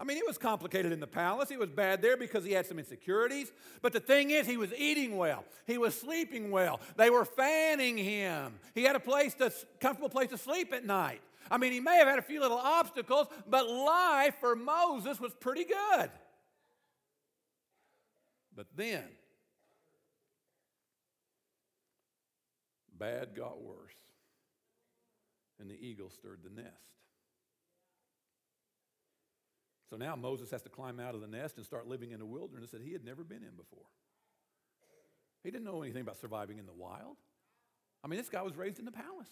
I 0.00 0.04
mean, 0.04 0.16
it 0.16 0.26
was 0.26 0.38
complicated 0.38 0.92
in 0.92 1.00
the 1.00 1.06
palace. 1.06 1.50
He 1.50 1.58
was 1.58 1.68
bad 1.68 2.00
there 2.00 2.16
because 2.16 2.42
he 2.42 2.52
had 2.52 2.64
some 2.64 2.78
insecurities. 2.78 3.52
But 3.82 3.92
the 3.92 4.00
thing 4.00 4.30
is, 4.30 4.46
he 4.46 4.56
was 4.56 4.72
eating 4.72 5.18
well. 5.18 5.44
He 5.66 5.76
was 5.76 5.94
sleeping 5.94 6.50
well. 6.50 6.80
They 6.96 7.10
were 7.10 7.26
fanning 7.26 7.98
him. 7.98 8.54
He 8.74 8.82
had 8.82 8.96
a 8.96 9.00
place 9.00 9.34
to, 9.34 9.52
comfortable 9.78 10.08
place 10.08 10.30
to 10.30 10.38
sleep 10.38 10.72
at 10.72 10.86
night. 10.86 11.20
I 11.50 11.58
mean, 11.58 11.72
he 11.72 11.80
may 11.80 11.96
have 11.96 12.08
had 12.08 12.18
a 12.18 12.22
few 12.22 12.40
little 12.40 12.56
obstacles, 12.56 13.26
but 13.46 13.68
life 13.68 14.36
for 14.40 14.56
Moses 14.56 15.20
was 15.20 15.34
pretty 15.34 15.64
good. 15.64 16.10
But 18.56 18.68
then, 18.76 19.04
bad 22.98 23.34
got 23.36 23.60
worse, 23.60 23.92
and 25.58 25.70
the 25.70 25.74
eagle 25.74 26.08
stirred 26.10 26.40
the 26.42 26.62
nest. 26.62 26.74
So 29.90 29.96
now 29.96 30.14
Moses 30.14 30.52
has 30.52 30.62
to 30.62 30.68
climb 30.68 31.00
out 31.00 31.16
of 31.16 31.20
the 31.20 31.26
nest 31.26 31.56
and 31.56 31.66
start 31.66 31.88
living 31.88 32.12
in 32.12 32.20
a 32.20 32.24
wilderness 32.24 32.70
that 32.70 32.80
he 32.80 32.92
had 32.92 33.04
never 33.04 33.24
been 33.24 33.42
in 33.42 33.56
before. 33.56 33.84
He 35.42 35.50
didn't 35.50 35.64
know 35.64 35.82
anything 35.82 36.02
about 36.02 36.20
surviving 36.20 36.58
in 36.58 36.66
the 36.66 36.72
wild. 36.72 37.16
I 38.04 38.08
mean, 38.08 38.18
this 38.18 38.28
guy 38.28 38.42
was 38.42 38.56
raised 38.56 38.78
in 38.78 38.84
the 38.84 38.92
palace. 38.92 39.28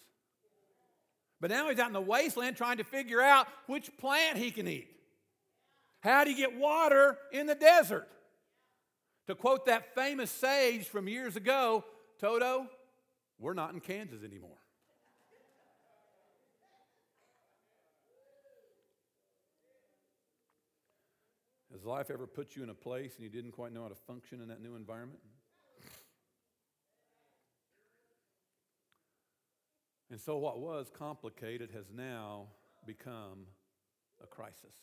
But 1.40 1.50
now 1.50 1.68
he's 1.68 1.78
out 1.78 1.86
in 1.86 1.92
the 1.92 2.00
wasteland 2.00 2.56
trying 2.56 2.78
to 2.78 2.84
figure 2.84 3.20
out 3.20 3.46
which 3.66 3.96
plant 3.98 4.36
he 4.36 4.50
can 4.50 4.66
eat. 4.66 4.88
How 6.00 6.24
do 6.24 6.30
you 6.30 6.36
get 6.36 6.58
water 6.58 7.16
in 7.32 7.46
the 7.46 7.54
desert? 7.54 8.08
To 9.28 9.34
quote 9.34 9.66
that 9.66 9.94
famous 9.94 10.30
sage 10.30 10.86
from 10.86 11.06
years 11.06 11.36
ago, 11.36 11.84
Toto, 12.18 12.66
we're 13.38 13.54
not 13.54 13.72
in 13.74 13.80
Kansas 13.80 14.24
anymore. 14.24 14.56
Has 21.78 21.86
life 21.86 22.10
ever 22.10 22.26
put 22.26 22.56
you 22.56 22.64
in 22.64 22.70
a 22.70 22.74
place 22.74 23.14
and 23.14 23.22
you 23.22 23.30
didn't 23.30 23.52
quite 23.52 23.72
know 23.72 23.82
how 23.82 23.88
to 23.88 23.94
function 23.94 24.40
in 24.40 24.48
that 24.48 24.60
new 24.60 24.74
environment? 24.74 25.20
And 30.10 30.20
so, 30.20 30.38
what 30.38 30.58
was 30.58 30.90
complicated 30.92 31.70
has 31.74 31.84
now 31.94 32.46
become 32.84 33.46
a 34.20 34.26
crisis. 34.26 34.74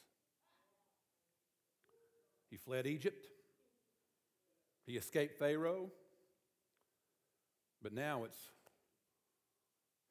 He 2.49 2.55
fled 2.55 2.87
Egypt, 2.87 3.27
he 4.85 4.95
escaped 4.95 5.37
Pharaoh, 5.37 5.89
but 7.83 7.91
now 7.91 8.23
it's 8.23 8.39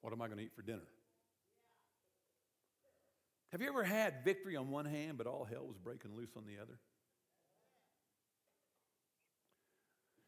what 0.02 0.12
am 0.12 0.20
I 0.20 0.26
going 0.26 0.36
to 0.36 0.44
eat 0.44 0.54
for 0.54 0.60
dinner? 0.60 0.82
Have 3.54 3.62
you 3.62 3.68
ever 3.68 3.84
had 3.84 4.24
victory 4.24 4.56
on 4.56 4.68
one 4.68 4.84
hand, 4.84 5.16
but 5.16 5.28
all 5.28 5.46
hell 5.48 5.64
was 5.64 5.78
breaking 5.78 6.16
loose 6.16 6.32
on 6.36 6.42
the 6.44 6.60
other? 6.60 6.76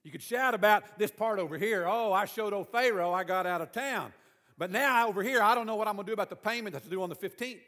You 0.04 0.12
could 0.12 0.22
shout 0.22 0.54
about 0.54 0.96
this 0.96 1.10
part 1.10 1.40
over 1.40 1.58
here. 1.58 1.88
Oh, 1.88 2.12
I 2.12 2.26
showed 2.26 2.52
old 2.52 2.68
Pharaoh 2.68 3.12
I 3.12 3.24
got 3.24 3.44
out 3.44 3.60
of 3.60 3.72
town. 3.72 4.12
But 4.56 4.70
now 4.70 5.08
over 5.08 5.24
here, 5.24 5.42
I 5.42 5.56
don't 5.56 5.66
know 5.66 5.74
what 5.74 5.88
I'm 5.88 5.96
going 5.96 6.06
to 6.06 6.10
do 6.10 6.12
about 6.12 6.30
the 6.30 6.36
payment 6.36 6.72
that's 6.72 6.86
due 6.86 7.02
on 7.02 7.08
the 7.08 7.16
15th. 7.16 7.58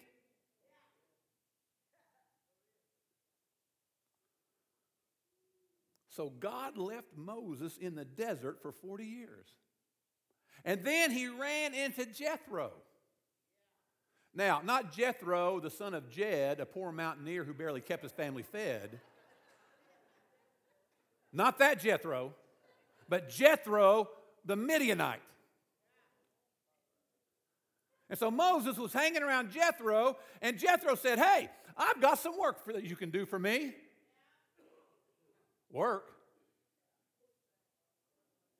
So 6.10 6.30
God 6.38 6.78
left 6.78 7.08
Moses 7.16 7.76
in 7.78 7.96
the 7.96 8.04
desert 8.04 8.62
for 8.62 8.70
40 8.70 9.04
years. 9.04 9.48
And 10.64 10.84
then 10.84 11.10
he 11.10 11.26
ran 11.26 11.74
into 11.74 12.06
Jethro. 12.06 12.70
Now, 14.34 14.60
not 14.64 14.92
Jethro, 14.92 15.60
the 15.60 15.70
son 15.70 15.94
of 15.94 16.10
Jed, 16.10 16.60
a 16.60 16.66
poor 16.66 16.92
mountaineer 16.92 17.44
who 17.44 17.54
barely 17.54 17.80
kept 17.80 18.02
his 18.02 18.12
family 18.12 18.42
fed. 18.42 19.00
Not 21.32 21.58
that 21.58 21.80
Jethro, 21.80 22.34
but 23.08 23.28
Jethro, 23.28 24.08
the 24.44 24.56
Midianite. 24.56 25.22
And 28.10 28.18
so 28.18 28.30
Moses 28.30 28.78
was 28.78 28.92
hanging 28.92 29.22
around 29.22 29.50
Jethro, 29.50 30.16
and 30.40 30.58
Jethro 30.58 30.94
said, 30.94 31.18
Hey, 31.18 31.50
I've 31.76 32.00
got 32.00 32.18
some 32.18 32.38
work 32.38 32.64
for 32.64 32.72
that 32.72 32.84
you 32.84 32.96
can 32.96 33.10
do 33.10 33.26
for 33.26 33.38
me. 33.38 33.74
Work. 35.70 36.06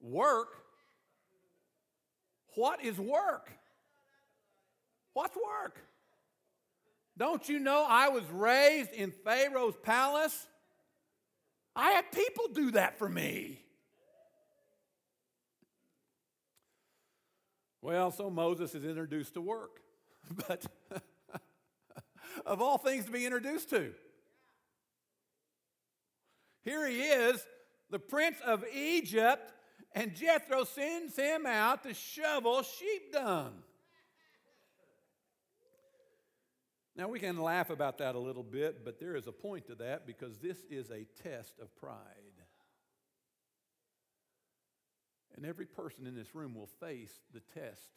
Work. 0.00 0.48
What 2.54 2.84
is 2.84 2.98
work? 2.98 3.50
What's 5.12 5.36
work? 5.36 5.80
Don't 7.16 7.48
you 7.48 7.58
know 7.58 7.84
I 7.88 8.08
was 8.08 8.24
raised 8.30 8.92
in 8.92 9.12
Pharaoh's 9.24 9.76
palace? 9.82 10.46
I 11.74 11.90
had 11.90 12.12
people 12.12 12.48
do 12.54 12.70
that 12.72 12.98
for 12.98 13.08
me. 13.08 13.60
Well, 17.82 18.10
so 18.10 18.30
Moses 18.30 18.74
is 18.74 18.84
introduced 18.84 19.34
to 19.34 19.40
work, 19.40 19.80
but 20.48 20.66
of 22.46 22.60
all 22.60 22.78
things 22.78 23.06
to 23.06 23.10
be 23.10 23.24
introduced 23.24 23.70
to. 23.70 23.92
Here 26.62 26.86
he 26.86 27.00
is, 27.00 27.46
the 27.90 27.98
prince 27.98 28.36
of 28.44 28.64
Egypt, 28.74 29.52
and 29.94 30.14
Jethro 30.14 30.64
sends 30.64 31.16
him 31.16 31.46
out 31.46 31.82
to 31.84 31.94
shovel 31.94 32.62
sheep 32.62 33.12
dung. 33.12 33.62
Now, 36.98 37.06
we 37.06 37.20
can 37.20 37.38
laugh 37.38 37.70
about 37.70 37.98
that 37.98 38.16
a 38.16 38.18
little 38.18 38.42
bit, 38.42 38.84
but 38.84 38.98
there 38.98 39.14
is 39.14 39.28
a 39.28 39.32
point 39.32 39.68
to 39.68 39.76
that 39.76 40.04
because 40.04 40.38
this 40.38 40.58
is 40.68 40.90
a 40.90 41.06
test 41.22 41.54
of 41.62 41.72
pride. 41.76 41.94
And 45.36 45.46
every 45.46 45.66
person 45.66 46.08
in 46.08 46.16
this 46.16 46.34
room 46.34 46.56
will 46.56 46.68
face 46.80 47.12
the 47.32 47.40
test 47.54 47.92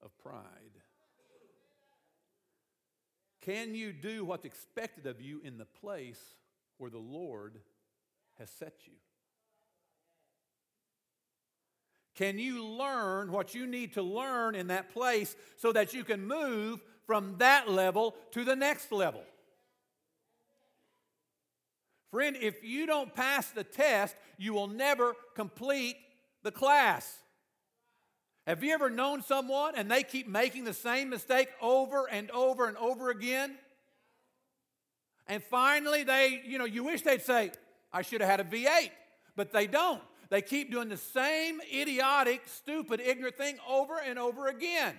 of 0.00 0.16
pride. 0.18 0.44
Can 3.40 3.74
you 3.74 3.92
do 3.92 4.24
what's 4.24 4.44
expected 4.44 5.06
of 5.06 5.20
you 5.20 5.40
in 5.42 5.58
the 5.58 5.64
place 5.64 6.20
where 6.78 6.90
the 6.90 6.98
Lord 6.98 7.58
has 8.38 8.48
set 8.48 8.74
you? 8.84 8.92
Can 12.14 12.38
you 12.38 12.64
learn 12.64 13.32
what 13.32 13.56
you 13.56 13.66
need 13.66 13.94
to 13.94 14.02
learn 14.02 14.54
in 14.54 14.68
that 14.68 14.92
place 14.92 15.34
so 15.56 15.72
that 15.72 15.92
you 15.92 16.04
can 16.04 16.24
move 16.24 16.80
from 17.06 17.36
that 17.38 17.70
level 17.70 18.14
to 18.32 18.44
the 18.44 18.56
next 18.56 18.92
level? 18.92 19.22
Friend, 22.10 22.36
if 22.40 22.64
you 22.64 22.86
don't 22.86 23.14
pass 23.14 23.50
the 23.50 23.64
test, 23.64 24.16
you 24.38 24.54
will 24.54 24.68
never 24.68 25.14
complete 25.34 25.96
the 26.42 26.52
class. 26.52 27.18
Have 28.46 28.62
you 28.62 28.72
ever 28.72 28.88
known 28.88 29.22
someone 29.22 29.74
and 29.76 29.90
they 29.90 30.02
keep 30.02 30.28
making 30.28 30.64
the 30.64 30.72
same 30.72 31.10
mistake 31.10 31.48
over 31.60 32.08
and 32.08 32.30
over 32.30 32.68
and 32.68 32.76
over 32.76 33.10
again? 33.10 33.56
And 35.26 35.42
finally, 35.42 36.04
they, 36.04 36.42
you 36.46 36.58
know, 36.58 36.64
you 36.64 36.84
wish 36.84 37.02
they'd 37.02 37.22
say, 37.22 37.50
I 37.92 38.02
should 38.02 38.20
have 38.20 38.30
had 38.30 38.40
a 38.40 38.44
V8, 38.44 38.90
but 39.34 39.52
they 39.52 39.66
don't. 39.66 40.02
They 40.28 40.42
keep 40.42 40.70
doing 40.70 40.88
the 40.88 40.96
same 40.96 41.60
idiotic, 41.72 42.42
stupid, 42.46 43.00
ignorant 43.00 43.36
thing 43.36 43.58
over 43.68 43.98
and 43.98 44.18
over 44.18 44.46
again. 44.46 44.94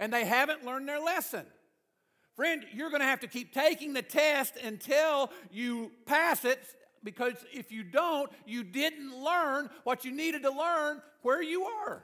And 0.00 0.12
they 0.12 0.24
haven't 0.24 0.64
learned 0.64 0.88
their 0.88 0.98
lesson. 0.98 1.46
Friend, 2.34 2.64
you're 2.72 2.88
going 2.88 3.00
to 3.00 3.06
have 3.06 3.20
to 3.20 3.28
keep 3.28 3.52
taking 3.52 3.92
the 3.92 4.02
test 4.02 4.56
until 4.56 5.30
you 5.52 5.92
pass 6.06 6.44
it 6.44 6.58
because 7.04 7.34
if 7.52 7.70
you 7.70 7.82
don't, 7.82 8.30
you 8.46 8.64
didn't 8.64 9.14
learn 9.22 9.70
what 9.84 10.04
you 10.04 10.10
needed 10.10 10.42
to 10.42 10.50
learn 10.50 11.00
where 11.22 11.42
you 11.42 11.64
are. 11.64 12.02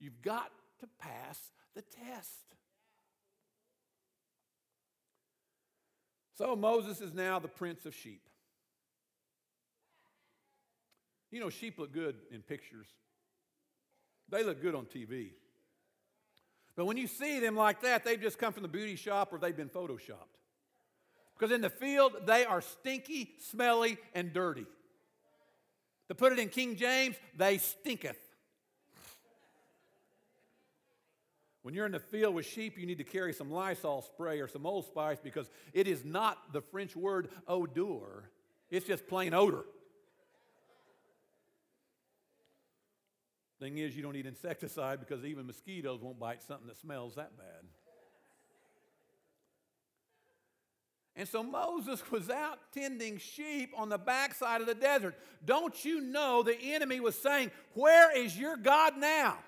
You've 0.00 0.22
got 0.22 0.50
to 0.80 0.88
pass 0.98 1.38
the 1.74 1.82
test. 1.82 2.44
So 6.36 6.56
Moses 6.56 7.00
is 7.00 7.14
now 7.14 7.38
the 7.38 7.48
prince 7.48 7.86
of 7.86 7.94
sheep. 7.94 8.22
You 11.30 11.40
know, 11.40 11.50
sheep 11.50 11.78
look 11.78 11.92
good 11.92 12.16
in 12.30 12.42
pictures, 12.42 12.88
they 14.28 14.42
look 14.42 14.60
good 14.60 14.74
on 14.74 14.86
TV. 14.86 15.30
But 16.76 16.86
when 16.86 16.96
you 16.96 17.06
see 17.06 17.40
them 17.40 17.56
like 17.56 17.82
that, 17.82 18.04
they've 18.04 18.20
just 18.20 18.38
come 18.38 18.52
from 18.52 18.62
the 18.62 18.68
beauty 18.68 18.96
shop 18.96 19.32
or 19.32 19.38
they've 19.38 19.56
been 19.56 19.68
photoshopped. 19.68 20.34
Because 21.38 21.52
in 21.52 21.60
the 21.60 21.70
field, 21.70 22.12
they 22.26 22.44
are 22.44 22.60
stinky, 22.60 23.34
smelly, 23.40 23.98
and 24.14 24.32
dirty. 24.32 24.66
To 26.08 26.14
put 26.14 26.32
it 26.32 26.38
in 26.38 26.48
King 26.48 26.76
James, 26.76 27.16
they 27.36 27.58
stinketh. 27.58 28.18
When 31.62 31.72
you're 31.72 31.86
in 31.86 31.92
the 31.92 31.98
field 31.98 32.34
with 32.34 32.44
sheep, 32.44 32.78
you 32.78 32.84
need 32.86 32.98
to 32.98 33.04
carry 33.04 33.32
some 33.32 33.50
Lysol 33.50 34.02
spray 34.02 34.40
or 34.40 34.46
some 34.46 34.66
Old 34.66 34.84
Spice 34.84 35.18
because 35.22 35.48
it 35.72 35.88
is 35.88 36.04
not 36.04 36.52
the 36.52 36.60
French 36.60 36.94
word 36.94 37.30
odor, 37.48 38.28
it's 38.70 38.86
just 38.86 39.06
plain 39.06 39.32
odor. 39.32 39.64
Thing 43.64 43.78
is, 43.78 43.96
you 43.96 44.02
don't 44.02 44.12
need 44.12 44.26
insecticide 44.26 45.00
because 45.00 45.24
even 45.24 45.46
mosquitoes 45.46 46.02
won't 46.02 46.20
bite 46.20 46.42
something 46.42 46.66
that 46.66 46.76
smells 46.76 47.14
that 47.14 47.34
bad. 47.38 47.64
And 51.16 51.26
so 51.26 51.42
Moses 51.42 52.02
was 52.10 52.28
out 52.28 52.58
tending 52.74 53.16
sheep 53.16 53.72
on 53.74 53.88
the 53.88 53.96
backside 53.96 54.60
of 54.60 54.66
the 54.66 54.74
desert. 54.74 55.14
Don't 55.46 55.82
you 55.82 56.02
know 56.02 56.42
the 56.42 56.60
enemy 56.60 57.00
was 57.00 57.16
saying, 57.16 57.52
Where 57.72 58.14
is 58.14 58.36
your 58.38 58.58
God 58.58 58.98
now? 58.98 59.38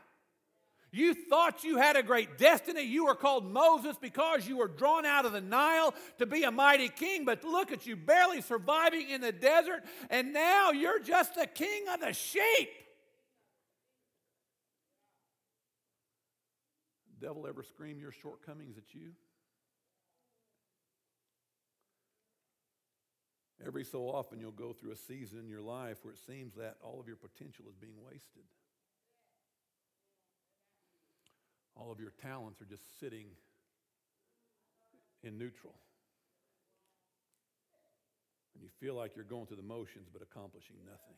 You 0.90 1.12
thought 1.12 1.62
you 1.62 1.76
had 1.76 1.96
a 1.96 2.02
great 2.02 2.38
destiny. 2.38 2.84
You 2.84 3.04
were 3.04 3.16
called 3.16 3.44
Moses 3.44 3.98
because 4.00 4.48
you 4.48 4.56
were 4.56 4.68
drawn 4.68 5.04
out 5.04 5.26
of 5.26 5.32
the 5.32 5.42
Nile 5.42 5.92
to 6.16 6.24
be 6.24 6.44
a 6.44 6.50
mighty 6.50 6.88
king, 6.88 7.26
but 7.26 7.44
look 7.44 7.70
at 7.70 7.86
you 7.86 7.96
barely 7.96 8.40
surviving 8.40 9.10
in 9.10 9.20
the 9.20 9.32
desert, 9.32 9.84
and 10.08 10.32
now 10.32 10.70
you're 10.70 11.00
just 11.00 11.34
the 11.34 11.46
king 11.46 11.84
of 11.92 12.00
the 12.00 12.14
sheep. 12.14 12.70
Devil 17.20 17.46
ever 17.46 17.62
scream 17.62 17.98
your 17.98 18.12
shortcomings 18.12 18.76
at 18.76 18.94
you? 18.94 19.12
Every 23.64 23.84
so 23.84 24.04
often, 24.04 24.38
you'll 24.38 24.52
go 24.52 24.72
through 24.72 24.92
a 24.92 24.96
season 24.96 25.38
in 25.38 25.48
your 25.48 25.62
life 25.62 25.98
where 26.02 26.12
it 26.12 26.20
seems 26.26 26.54
that 26.54 26.76
all 26.82 27.00
of 27.00 27.06
your 27.06 27.16
potential 27.16 27.64
is 27.68 27.74
being 27.74 27.96
wasted. 28.04 28.44
All 31.74 31.90
of 31.90 31.98
your 31.98 32.12
talents 32.22 32.60
are 32.60 32.66
just 32.66 33.00
sitting 33.00 33.26
in 35.22 35.38
neutral. 35.38 35.74
And 38.54 38.62
you 38.62 38.70
feel 38.80 38.94
like 38.94 39.16
you're 39.16 39.24
going 39.24 39.46
through 39.46 39.58
the 39.58 39.62
motions 39.62 40.08
but 40.12 40.22
accomplishing 40.22 40.76
nothing. 40.84 41.16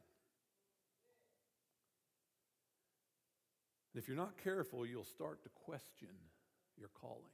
And 3.93 4.03
if 4.03 4.09
you're 4.09 4.17
not 4.17 4.37
careful, 4.43 4.87
you'll 4.87 5.05
start 5.05 5.43
to 5.43 5.49
question 5.49 6.09
your 6.77 6.91
calling. 7.01 7.33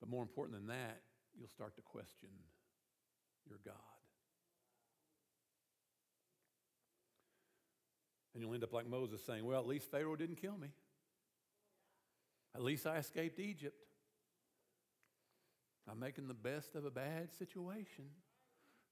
But 0.00 0.08
more 0.08 0.22
important 0.22 0.58
than 0.58 0.68
that, 0.68 1.00
you'll 1.38 1.48
start 1.48 1.74
to 1.76 1.82
question 1.82 2.30
your 3.48 3.58
God. 3.64 3.74
And 8.34 8.42
you'll 8.42 8.54
end 8.54 8.64
up 8.64 8.72
like 8.72 8.88
Moses 8.88 9.24
saying, 9.24 9.44
Well, 9.44 9.58
at 9.58 9.66
least 9.66 9.90
Pharaoh 9.90 10.16
didn't 10.16 10.36
kill 10.40 10.56
me. 10.56 10.68
At 12.54 12.62
least 12.62 12.86
I 12.86 12.96
escaped 12.96 13.40
Egypt. 13.40 13.76
I'm 15.90 15.98
making 15.98 16.28
the 16.28 16.34
best 16.34 16.74
of 16.74 16.84
a 16.84 16.90
bad 16.90 17.32
situation, 17.38 18.04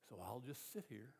so 0.08 0.18
I'll 0.24 0.40
just 0.40 0.72
sit 0.72 0.86
here. 0.88 1.12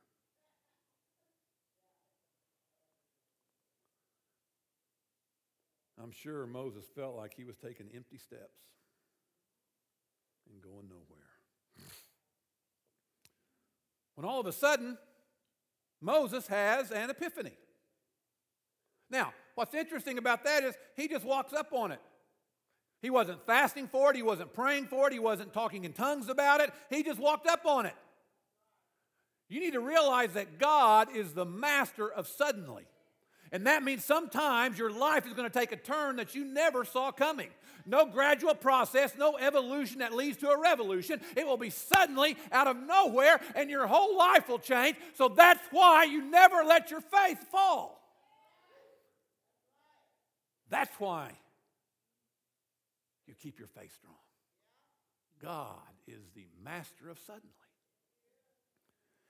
I'm 6.06 6.12
sure 6.12 6.46
Moses 6.46 6.84
felt 6.94 7.16
like 7.16 7.34
he 7.36 7.42
was 7.42 7.56
taking 7.56 7.88
empty 7.92 8.16
steps 8.16 8.60
and 10.48 10.62
going 10.62 10.88
nowhere. 10.88 11.82
When 14.14 14.24
all 14.24 14.38
of 14.38 14.46
a 14.46 14.52
sudden, 14.52 14.96
Moses 16.00 16.46
has 16.46 16.92
an 16.92 17.10
epiphany. 17.10 17.58
Now, 19.10 19.32
what's 19.56 19.74
interesting 19.74 20.16
about 20.16 20.44
that 20.44 20.62
is 20.62 20.76
he 20.94 21.08
just 21.08 21.24
walks 21.24 21.52
up 21.52 21.72
on 21.72 21.90
it. 21.90 22.00
He 23.02 23.10
wasn't 23.10 23.44
fasting 23.44 23.88
for 23.88 24.10
it, 24.10 24.16
he 24.16 24.22
wasn't 24.22 24.54
praying 24.54 24.86
for 24.86 25.08
it, 25.08 25.12
he 25.12 25.18
wasn't 25.18 25.52
talking 25.52 25.84
in 25.84 25.92
tongues 25.92 26.28
about 26.28 26.60
it. 26.60 26.70
He 26.88 27.02
just 27.02 27.18
walked 27.18 27.48
up 27.48 27.66
on 27.66 27.84
it. 27.84 27.96
You 29.48 29.58
need 29.58 29.72
to 29.72 29.80
realize 29.80 30.34
that 30.34 30.60
God 30.60 31.08
is 31.16 31.32
the 31.32 31.44
master 31.44 32.08
of 32.08 32.28
suddenly. 32.28 32.84
And 33.52 33.66
that 33.66 33.82
means 33.82 34.04
sometimes 34.04 34.78
your 34.78 34.90
life 34.90 35.26
is 35.26 35.32
going 35.32 35.48
to 35.48 35.58
take 35.58 35.72
a 35.72 35.76
turn 35.76 36.16
that 36.16 36.34
you 36.34 36.44
never 36.44 36.84
saw 36.84 37.12
coming. 37.12 37.48
No 37.86 38.06
gradual 38.06 38.54
process, 38.54 39.12
no 39.16 39.36
evolution 39.36 40.00
that 40.00 40.12
leads 40.12 40.38
to 40.38 40.50
a 40.50 40.60
revolution. 40.60 41.20
It 41.36 41.46
will 41.46 41.56
be 41.56 41.70
suddenly 41.70 42.36
out 42.50 42.66
of 42.66 42.76
nowhere, 42.76 43.40
and 43.54 43.70
your 43.70 43.86
whole 43.86 44.18
life 44.18 44.48
will 44.48 44.58
change. 44.58 44.96
So 45.14 45.28
that's 45.28 45.64
why 45.70 46.04
you 46.04 46.22
never 46.22 46.64
let 46.64 46.90
your 46.90 47.00
faith 47.00 47.38
fall. 47.50 48.02
That's 50.68 50.94
why 50.98 51.30
you 53.28 53.34
keep 53.40 53.58
your 53.58 53.68
faith 53.68 53.94
strong. 53.94 54.14
God 55.40 55.76
is 56.08 56.22
the 56.34 56.46
master 56.64 57.08
of 57.08 57.18
suddenly. 57.20 57.52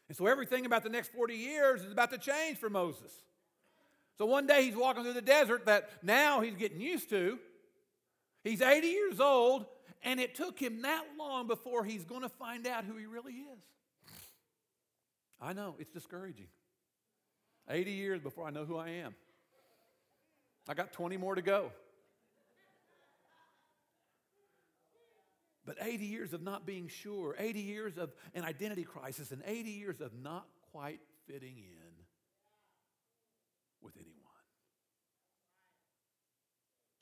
And 0.08 0.16
so 0.16 0.26
everything 0.26 0.64
about 0.66 0.82
the 0.82 0.88
next 0.88 1.12
40 1.12 1.34
years 1.34 1.82
is 1.82 1.92
about 1.92 2.10
to 2.12 2.18
change 2.18 2.58
for 2.58 2.70
Moses. 2.70 3.12
So 4.18 4.24
one 4.24 4.46
day 4.46 4.64
he's 4.64 4.76
walking 4.76 5.02
through 5.02 5.12
the 5.12 5.22
desert 5.22 5.66
that 5.66 5.90
now 6.02 6.40
he's 6.40 6.56
getting 6.56 6.80
used 6.80 7.10
to. 7.10 7.38
He's 8.42 8.62
80 8.62 8.86
years 8.86 9.20
old, 9.20 9.66
and 10.02 10.20
it 10.20 10.34
took 10.34 10.58
him 10.58 10.82
that 10.82 11.04
long 11.18 11.46
before 11.46 11.84
he's 11.84 12.04
going 12.04 12.22
to 12.22 12.28
find 12.28 12.66
out 12.66 12.84
who 12.84 12.96
he 12.96 13.06
really 13.06 13.34
is. 13.34 13.58
I 15.40 15.52
know, 15.52 15.74
it's 15.78 15.90
discouraging. 15.90 16.48
80 17.68 17.90
years 17.90 18.20
before 18.20 18.46
I 18.46 18.50
know 18.50 18.64
who 18.64 18.76
I 18.76 18.88
am. 18.88 19.14
I 20.68 20.74
got 20.74 20.92
20 20.92 21.16
more 21.16 21.34
to 21.34 21.42
go. 21.42 21.72
But 25.66 25.76
80 25.80 26.04
years 26.06 26.32
of 26.32 26.42
not 26.42 26.64
being 26.64 26.88
sure, 26.88 27.34
80 27.38 27.60
years 27.60 27.98
of 27.98 28.12
an 28.34 28.44
identity 28.44 28.84
crisis, 28.84 29.32
and 29.32 29.42
80 29.44 29.70
years 29.70 30.00
of 30.00 30.12
not 30.14 30.46
quite 30.72 31.00
fitting 31.26 31.56
in 31.58 31.85
with 33.82 33.94
anyone. 33.96 34.14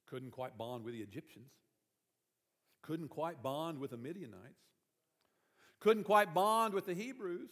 Couldn't 0.06 0.30
quite 0.30 0.56
bond 0.56 0.84
with 0.84 0.94
the 0.94 1.00
Egyptians. 1.00 1.50
Couldn't 2.82 3.08
quite 3.08 3.42
bond 3.42 3.78
with 3.78 3.90
the 3.90 3.96
Midianites. 3.96 4.60
Couldn't 5.80 6.04
quite 6.04 6.34
bond 6.34 6.74
with 6.74 6.86
the 6.86 6.94
Hebrews. 6.94 7.50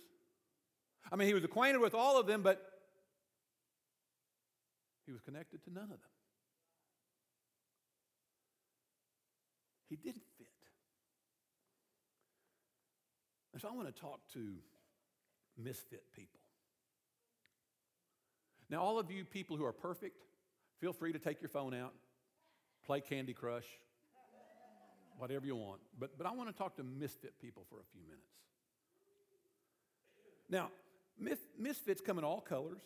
I 1.11 1.16
mean, 1.16 1.26
he 1.26 1.35
was 1.35 1.44
acquainted 1.44 1.80
with 1.80 1.94
all 1.94 2.18
of 2.18 2.26
them, 2.26 2.42
but 2.42 2.62
he 5.06 5.12
was 5.12 5.20
connected 5.20 5.64
to 5.64 5.72
none 5.72 5.85
of 5.85 5.90
them. 5.90 5.98
He 9.88 9.96
didn't 9.96 10.22
fit. 10.38 10.46
And 13.52 13.61
so 13.61 13.68
I 13.68 13.72
want 13.72 13.94
to 13.94 14.00
talk 14.00 14.20
to 14.35 14.54
misfit 15.58 16.04
people. 16.14 16.40
Now, 18.72 18.80
all 18.80 18.98
of 18.98 19.11
you 19.11 19.26
people 19.26 19.58
who 19.58 19.66
are 19.66 19.72
perfect, 19.72 20.16
feel 20.80 20.94
free 20.94 21.12
to 21.12 21.18
take 21.18 21.42
your 21.42 21.50
phone 21.50 21.74
out, 21.74 21.92
play 22.87 23.02
Candy 23.02 23.35
Crush, 23.35 23.66
whatever 25.18 25.44
you 25.44 25.54
want. 25.54 25.82
But, 26.00 26.16
but 26.16 26.26
I 26.26 26.32
want 26.32 26.48
to 26.48 26.56
talk 26.56 26.76
to 26.76 26.82
misfit 26.82 27.35
people 27.38 27.66
for 27.68 27.76
a 27.76 27.85
few 27.92 28.00
minutes. 28.02 28.26
Now, 30.48 30.70
misfits 31.58 32.00
come 32.00 32.16
in 32.18 32.24
all 32.24 32.40
colors 32.40 32.80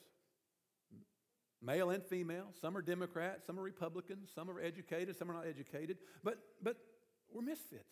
male 1.62 1.90
and 1.90 2.02
female. 2.04 2.46
Some 2.60 2.76
are 2.76 2.82
Democrats, 2.82 3.46
some 3.46 3.58
are 3.58 3.62
Republicans, 3.62 4.30
some 4.34 4.50
are 4.50 4.60
educated, 4.60 5.16
some 5.16 5.30
are 5.30 5.34
not 5.34 5.46
educated. 5.46 5.98
But, 6.22 6.38
but 6.62 6.76
we're 7.32 7.42
misfits. 7.42 7.90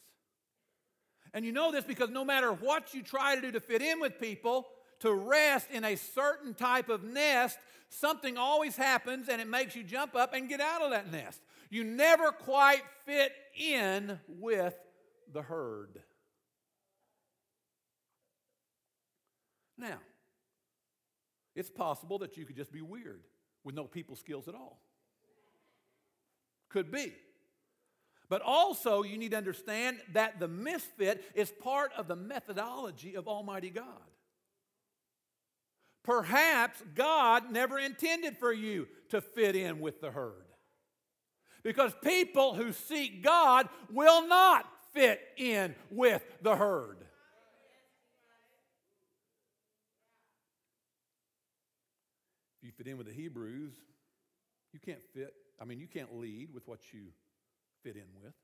And 1.33 1.45
you 1.45 1.53
know 1.53 1.73
this 1.73 1.85
because 1.85 2.11
no 2.11 2.25
matter 2.25 2.53
what 2.53 2.95
you 2.95 3.03
try 3.03 3.35
to 3.35 3.41
do 3.41 3.53
to 3.53 3.61
fit 3.61 3.83
in 3.83 4.01
with 4.01 4.21
people, 4.21 4.67
to 5.05 5.13
rest 5.13 5.71
in 5.71 5.85
a 5.85 5.97
certain 5.97 6.55
type 6.55 6.89
of 6.89 7.05
nest, 7.05 7.59
something 7.91 8.39
always 8.39 8.75
happens 8.75 9.29
and 9.29 9.39
it 9.39 9.47
makes 9.47 9.77
you 9.77 9.85
jump 9.85 10.17
up 10.17 10.33
and 10.33 10.49
get 10.49 10.63
out 10.63 10.81
of 10.81 10.93
that 10.93 11.13
nest. 11.13 11.43
You 11.69 11.85
never 11.85 12.33
quite 12.33 12.83
fit 13.05 13.31
in 13.55 14.19
with 14.27 14.75
the 15.31 15.43
herd. 15.43 16.01
Now, 19.77 19.99
it's 21.55 21.71
possible 21.71 22.19
that 22.21 22.39
you 22.39 22.47
could 22.47 22.57
just 22.57 22.73
be 22.73 22.81
weird 22.81 23.25
with 23.63 23.75
no 23.75 23.85
people 23.85 24.17
skills 24.17 24.49
at 24.49 24.55
all. 24.55 24.81
Could 26.71 26.91
be. 26.91 27.13
But 28.31 28.41
also, 28.41 29.03
you 29.03 29.19
need 29.19 29.33
to 29.33 29.37
understand 29.37 29.99
that 30.15 30.41
the 30.41 30.49
misfit 30.49 31.23
is 31.35 31.53
part 31.63 31.93
of 31.95 32.09
the 32.09 32.17
methodology 32.17 33.17
of 33.17 33.29
Almighty 33.29 33.69
God. 33.69 33.85
Perhaps 36.05 36.83
God 36.95 37.51
never 37.51 37.79
intended 37.79 38.37
for 38.37 38.53
you 38.53 38.87
to 39.09 39.21
fit 39.21 39.57
in 39.57 39.81
with 39.81 40.01
the 40.01 40.11
herd. 40.11 40.45
Because 41.63 41.93
people 42.05 42.55
who 42.55 42.73
seek 42.73 43.23
God 43.23 43.69
will 43.91 44.29
not 44.29 44.67
fit 44.93 45.21
in 45.39 45.75
with 45.91 46.23
the 46.43 46.55
herd. 46.55 46.99
If 52.59 52.67
you 52.67 52.73
fit 52.77 52.87
in 52.87 52.99
with 52.99 53.07
the 53.07 53.15
Hebrews, 53.15 53.73
you 54.75 54.81
can't 54.81 55.03
fit, 55.15 55.33
I 55.61 55.65
mean, 55.65 55.81
you 55.81 55.87
can't 55.87 56.15
lead 56.19 56.53
with 56.53 56.69
what 56.69 56.81
you 56.93 57.07
fit 57.83 57.97
in 57.97 58.05
with. 58.23 58.35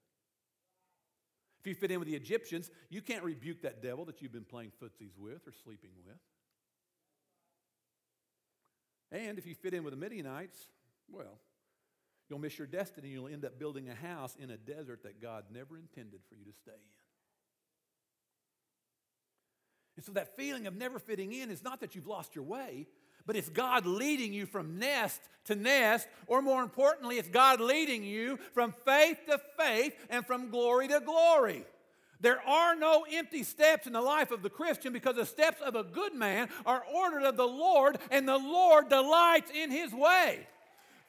If 1.60 1.66
you 1.66 1.74
fit 1.74 1.90
in 1.90 1.98
with 1.98 2.08
the 2.08 2.16
Egyptians, 2.16 2.70
you 2.88 3.02
can't 3.02 3.22
rebuke 3.22 3.60
that 3.62 3.82
devil 3.82 4.06
that 4.06 4.22
you've 4.22 4.32
been 4.32 4.44
playing 4.44 4.72
footsies 4.82 5.18
with 5.18 5.46
or 5.46 5.52
sleeping 5.62 5.90
with. 6.06 6.16
And 9.12 9.38
if 9.38 9.46
you 9.46 9.54
fit 9.54 9.74
in 9.74 9.82
with 9.82 9.92
the 9.92 9.98
Midianites, 9.98 10.56
well, 11.10 11.38
you'll 12.28 12.38
miss 12.38 12.58
your 12.58 12.66
destiny. 12.66 13.08
You'll 13.08 13.28
end 13.28 13.44
up 13.44 13.58
building 13.58 13.88
a 13.88 13.94
house 13.94 14.36
in 14.40 14.50
a 14.50 14.56
desert 14.56 15.02
that 15.02 15.20
God 15.20 15.44
never 15.52 15.76
intended 15.76 16.20
for 16.28 16.36
you 16.36 16.44
to 16.44 16.52
stay 16.52 16.72
in. 16.72 17.00
And 19.96 20.04
so 20.04 20.12
that 20.12 20.36
feeling 20.36 20.66
of 20.66 20.74
never 20.74 20.98
fitting 20.98 21.32
in 21.32 21.50
is 21.50 21.62
not 21.62 21.80
that 21.80 21.94
you've 21.94 22.06
lost 22.06 22.34
your 22.34 22.44
way, 22.44 22.86
but 23.26 23.36
it's 23.36 23.50
God 23.50 23.84
leading 23.84 24.32
you 24.32 24.46
from 24.46 24.78
nest 24.78 25.20
to 25.44 25.54
nest, 25.54 26.08
or 26.26 26.40
more 26.40 26.62
importantly, 26.62 27.18
it's 27.18 27.28
God 27.28 27.60
leading 27.60 28.02
you 28.02 28.38
from 28.54 28.72
faith 28.84 29.18
to 29.26 29.38
faith 29.58 29.94
and 30.08 30.24
from 30.26 30.50
glory 30.50 30.88
to 30.88 31.00
glory. 31.00 31.66
There 32.20 32.40
are 32.46 32.74
no 32.76 33.06
empty 33.10 33.42
steps 33.42 33.86
in 33.86 33.94
the 33.94 34.00
life 34.00 34.30
of 34.30 34.42
the 34.42 34.50
Christian 34.50 34.92
because 34.92 35.16
the 35.16 35.26
steps 35.26 35.60
of 35.62 35.74
a 35.74 35.82
good 35.82 36.14
man 36.14 36.48
are 36.66 36.84
ordered 36.92 37.24
of 37.24 37.36
the 37.36 37.48
Lord, 37.48 37.98
and 38.10 38.28
the 38.28 38.38
Lord 38.38 38.88
delights 38.88 39.50
in 39.50 39.70
his 39.70 39.92
way. 39.92 40.46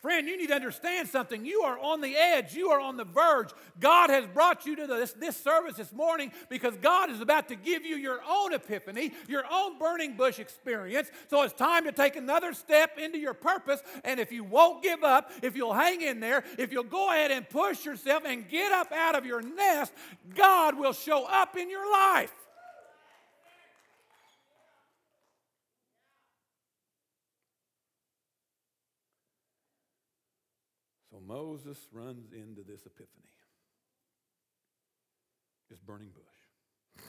Friend, 0.02 0.28
you 0.28 0.36
need 0.36 0.48
to 0.48 0.56
understand 0.56 1.08
something. 1.10 1.46
You 1.46 1.62
are 1.62 1.78
on 1.78 2.02
the 2.02 2.18
edge, 2.18 2.56
you 2.56 2.70
are 2.70 2.80
on 2.80 2.98
the 2.98 3.06
verge. 3.06 3.52
God 3.80 4.10
has 4.10 4.26
brought 4.26 4.66
you 4.66 4.76
to 4.78 4.88
this, 4.88 5.14
this 5.14 5.38
service 5.38 5.76
this 5.76 5.94
morning 5.94 6.32
because 6.50 6.76
God 6.78 7.12
is 7.12 7.22
about 7.22 7.48
to 7.50 7.56
give 7.56 7.86
you 7.86 7.98
your 7.98 8.20
own 8.28 8.52
epiphany, 8.52 9.14
your 9.28 9.44
own 9.52 9.78
burning 9.78 10.18
bush 10.18 10.40
experience. 10.40 11.12
So 11.30 11.44
it's 11.44 11.54
time 11.54 11.84
to 11.84 11.92
take 11.92 12.16
another 12.16 12.54
step 12.54 12.98
into 12.98 13.20
your 13.20 13.36
purpose. 13.36 13.84
And 14.04 14.20
if 14.20 14.32
you 14.32 14.44
won't 14.44 14.82
give 14.82 15.04
up, 15.04 15.32
if 15.44 15.56
you'll 15.56 15.74
hang 15.74 16.02
in 16.02 16.20
there, 16.20 16.44
if 16.58 16.72
you'll 16.72 16.84
go 16.84 17.12
ahead 17.12 17.30
and 17.30 17.48
push 17.48 17.86
yourself 17.86 18.24
and 18.26 18.50
get 18.50 18.72
up 18.72 18.92
out 18.92 19.14
of 19.14 19.24
your 19.24 19.44
nest, 19.44 19.94
God 20.34 20.80
will 20.80 20.94
show 20.94 21.26
up 21.26 21.56
in 21.56 21.70
your 21.70 21.92
life. 21.92 22.34
Moses 31.32 31.78
runs 31.94 32.34
into 32.34 32.62
this 32.62 32.86
epiphany 32.86 33.32
this 35.70 35.80
burning 35.80 36.10
bush. 36.10 37.06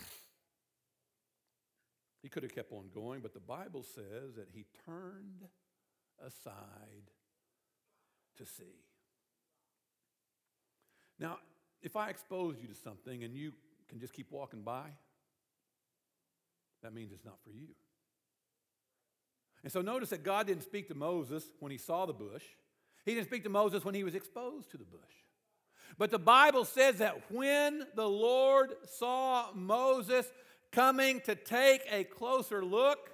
He 2.22 2.28
could 2.28 2.44
have 2.44 2.54
kept 2.54 2.70
on 2.72 2.84
going, 2.94 3.20
but 3.20 3.34
the 3.34 3.40
Bible 3.40 3.82
says 3.82 4.36
that 4.36 4.46
he 4.54 4.66
turned 4.86 5.42
aside 6.24 7.10
to 8.38 8.46
see. 8.46 8.84
Now, 11.18 11.38
if 11.82 11.96
I 11.96 12.08
expose 12.08 12.56
you 12.62 12.68
to 12.68 12.74
something 12.74 13.24
and 13.24 13.34
you 13.34 13.52
can 13.88 13.98
just 13.98 14.12
keep 14.12 14.30
walking 14.30 14.62
by, 14.62 14.84
that 16.84 16.94
means 16.94 17.10
it's 17.12 17.24
not 17.24 17.38
for 17.42 17.50
you. 17.50 17.66
And 19.64 19.72
so 19.72 19.82
notice 19.82 20.10
that 20.10 20.22
God 20.22 20.46
didn't 20.46 20.62
speak 20.62 20.86
to 20.88 20.94
Moses 20.94 21.44
when 21.58 21.72
he 21.72 21.78
saw 21.78 22.06
the 22.06 22.12
bush. 22.12 22.44
He 23.04 23.14
didn't 23.14 23.26
speak 23.26 23.44
to 23.44 23.50
Moses 23.50 23.84
when 23.84 23.94
he 23.94 24.04
was 24.04 24.14
exposed 24.14 24.70
to 24.70 24.78
the 24.78 24.84
bush. 24.84 25.00
But 25.98 26.10
the 26.10 26.18
Bible 26.18 26.64
says 26.64 26.96
that 26.96 27.30
when 27.30 27.86
the 27.94 28.08
Lord 28.08 28.74
saw 28.86 29.52
Moses 29.54 30.26
coming 30.70 31.20
to 31.22 31.34
take 31.34 31.82
a 31.90 32.04
closer 32.04 32.64
look, 32.64 33.10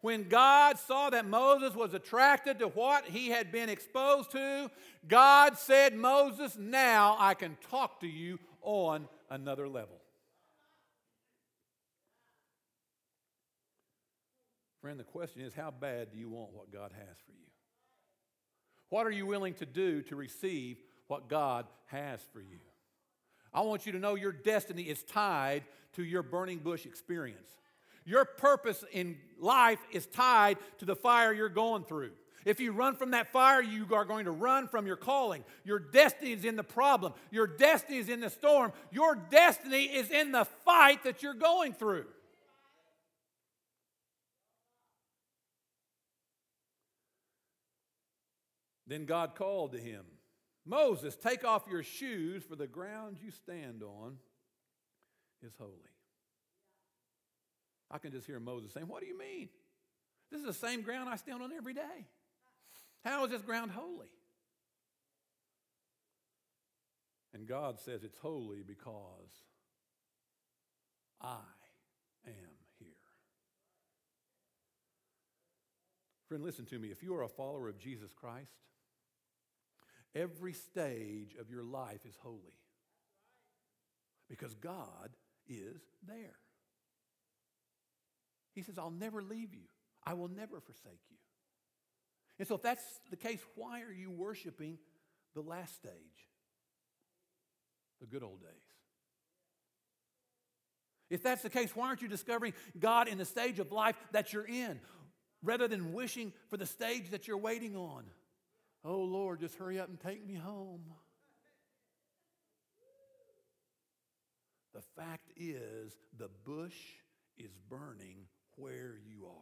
when 0.00 0.28
God 0.28 0.78
saw 0.78 1.10
that 1.10 1.26
Moses 1.26 1.74
was 1.74 1.94
attracted 1.94 2.58
to 2.60 2.68
what 2.68 3.06
he 3.06 3.28
had 3.28 3.50
been 3.50 3.68
exposed 3.68 4.30
to, 4.32 4.70
God 5.08 5.58
said, 5.58 5.94
Moses, 5.94 6.56
now 6.58 7.16
I 7.18 7.34
can 7.34 7.56
talk 7.70 8.00
to 8.00 8.06
you 8.06 8.38
on 8.62 9.08
another 9.30 9.68
level. 9.68 10.00
Friend, 14.80 14.98
the 15.00 15.04
question 15.04 15.42
is 15.42 15.54
how 15.54 15.72
bad 15.72 16.12
do 16.12 16.18
you 16.18 16.28
want 16.28 16.52
what 16.52 16.72
God 16.72 16.92
has 16.92 17.16
for 17.26 17.32
you? 17.32 17.45
What 18.96 19.06
are 19.06 19.10
you 19.10 19.26
willing 19.26 19.52
to 19.56 19.66
do 19.66 20.00
to 20.04 20.16
receive 20.16 20.78
what 21.08 21.28
God 21.28 21.66
has 21.88 22.18
for 22.32 22.40
you? 22.40 22.56
I 23.52 23.60
want 23.60 23.84
you 23.84 23.92
to 23.92 23.98
know 23.98 24.14
your 24.14 24.32
destiny 24.32 24.84
is 24.84 25.02
tied 25.02 25.64
to 25.96 26.02
your 26.02 26.22
burning 26.22 26.60
bush 26.60 26.86
experience. 26.86 27.50
Your 28.06 28.24
purpose 28.24 28.86
in 28.94 29.18
life 29.38 29.80
is 29.92 30.06
tied 30.06 30.56
to 30.78 30.86
the 30.86 30.96
fire 30.96 31.34
you're 31.34 31.50
going 31.50 31.84
through. 31.84 32.12
If 32.46 32.58
you 32.58 32.72
run 32.72 32.96
from 32.96 33.10
that 33.10 33.30
fire, 33.32 33.60
you 33.60 33.86
are 33.92 34.06
going 34.06 34.24
to 34.24 34.30
run 34.30 34.66
from 34.66 34.86
your 34.86 34.96
calling. 34.96 35.44
Your 35.62 35.78
destiny 35.78 36.32
is 36.32 36.46
in 36.46 36.56
the 36.56 36.64
problem. 36.64 37.12
Your 37.30 37.46
destiny 37.46 37.98
is 37.98 38.08
in 38.08 38.20
the 38.20 38.30
storm. 38.30 38.72
Your 38.90 39.14
destiny 39.14 39.82
is 39.82 40.10
in 40.10 40.32
the 40.32 40.46
fight 40.64 41.04
that 41.04 41.22
you're 41.22 41.34
going 41.34 41.74
through. 41.74 42.06
Then 48.86 49.04
God 49.04 49.34
called 49.34 49.72
to 49.72 49.78
him, 49.78 50.04
Moses, 50.64 51.16
take 51.16 51.44
off 51.44 51.64
your 51.70 51.82
shoes, 51.82 52.42
for 52.42 52.56
the 52.56 52.66
ground 52.66 53.18
you 53.22 53.30
stand 53.30 53.82
on 53.82 54.16
is 55.42 55.52
holy. 55.58 55.70
I 57.90 57.98
can 57.98 58.10
just 58.10 58.26
hear 58.26 58.40
Moses 58.40 58.72
saying, 58.72 58.88
What 58.88 59.00
do 59.00 59.06
you 59.06 59.18
mean? 59.18 59.48
This 60.30 60.40
is 60.40 60.46
the 60.46 60.52
same 60.52 60.82
ground 60.82 61.08
I 61.08 61.16
stand 61.16 61.42
on 61.42 61.52
every 61.52 61.72
day. 61.72 62.06
How 63.04 63.24
is 63.24 63.30
this 63.30 63.42
ground 63.42 63.70
holy? 63.70 64.10
And 67.32 67.46
God 67.46 67.78
says 67.78 68.02
it's 68.02 68.18
holy 68.18 68.62
because 68.66 69.30
I 71.20 71.36
am 72.26 72.32
here. 72.78 72.88
Friend, 76.28 76.42
listen 76.42 76.64
to 76.66 76.78
me. 76.78 76.88
If 76.88 77.02
you 77.02 77.14
are 77.14 77.22
a 77.22 77.28
follower 77.28 77.68
of 77.68 77.78
Jesus 77.78 78.12
Christ, 78.12 78.50
Every 80.16 80.54
stage 80.54 81.36
of 81.38 81.50
your 81.50 81.62
life 81.62 82.06
is 82.06 82.16
holy 82.22 82.40
because 84.30 84.54
God 84.54 85.10
is 85.46 85.82
there. 86.08 86.38
He 88.54 88.62
says, 88.62 88.78
I'll 88.78 88.90
never 88.90 89.22
leave 89.22 89.52
you, 89.52 89.68
I 90.04 90.14
will 90.14 90.28
never 90.28 90.60
forsake 90.60 91.00
you. 91.10 91.16
And 92.38 92.48
so, 92.48 92.54
if 92.54 92.62
that's 92.62 92.82
the 93.10 93.16
case, 93.16 93.40
why 93.54 93.82
are 93.82 93.92
you 93.92 94.10
worshiping 94.10 94.78
the 95.34 95.42
last 95.42 95.74
stage, 95.74 95.92
the 98.00 98.06
good 98.06 98.22
old 98.22 98.40
days? 98.40 98.50
If 101.08 101.22
that's 101.22 101.42
the 101.42 101.50
case, 101.50 101.76
why 101.76 101.88
aren't 101.88 102.02
you 102.02 102.08
discovering 102.08 102.52
God 102.78 103.06
in 103.08 103.16
the 103.18 103.24
stage 103.24 103.58
of 103.58 103.70
life 103.70 103.96
that 104.12 104.32
you're 104.32 104.46
in? 104.46 104.80
rather 105.42 105.68
than 105.68 105.92
wishing 105.92 106.32
for 106.48 106.56
the 106.56 106.66
stage 106.66 107.10
that 107.10 107.26
you're 107.26 107.38
waiting 107.38 107.76
on. 107.76 108.04
Oh 108.88 109.00
Lord, 109.00 109.40
just 109.40 109.56
hurry 109.56 109.80
up 109.80 109.88
and 109.88 109.98
take 109.98 110.24
me 110.24 110.34
home. 110.34 110.82
The 114.72 114.82
fact 114.94 115.32
is, 115.36 115.96
the 116.16 116.28
bush 116.44 116.76
is 117.36 117.50
burning 117.68 118.26
where 118.54 118.94
you 119.04 119.26
are. 119.26 119.32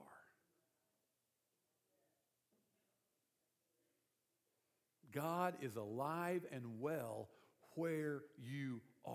God 5.12 5.54
is 5.60 5.76
alive 5.76 6.46
and 6.50 6.80
well 6.80 7.28
where 7.74 8.22
you 8.38 8.80
are. 9.04 9.14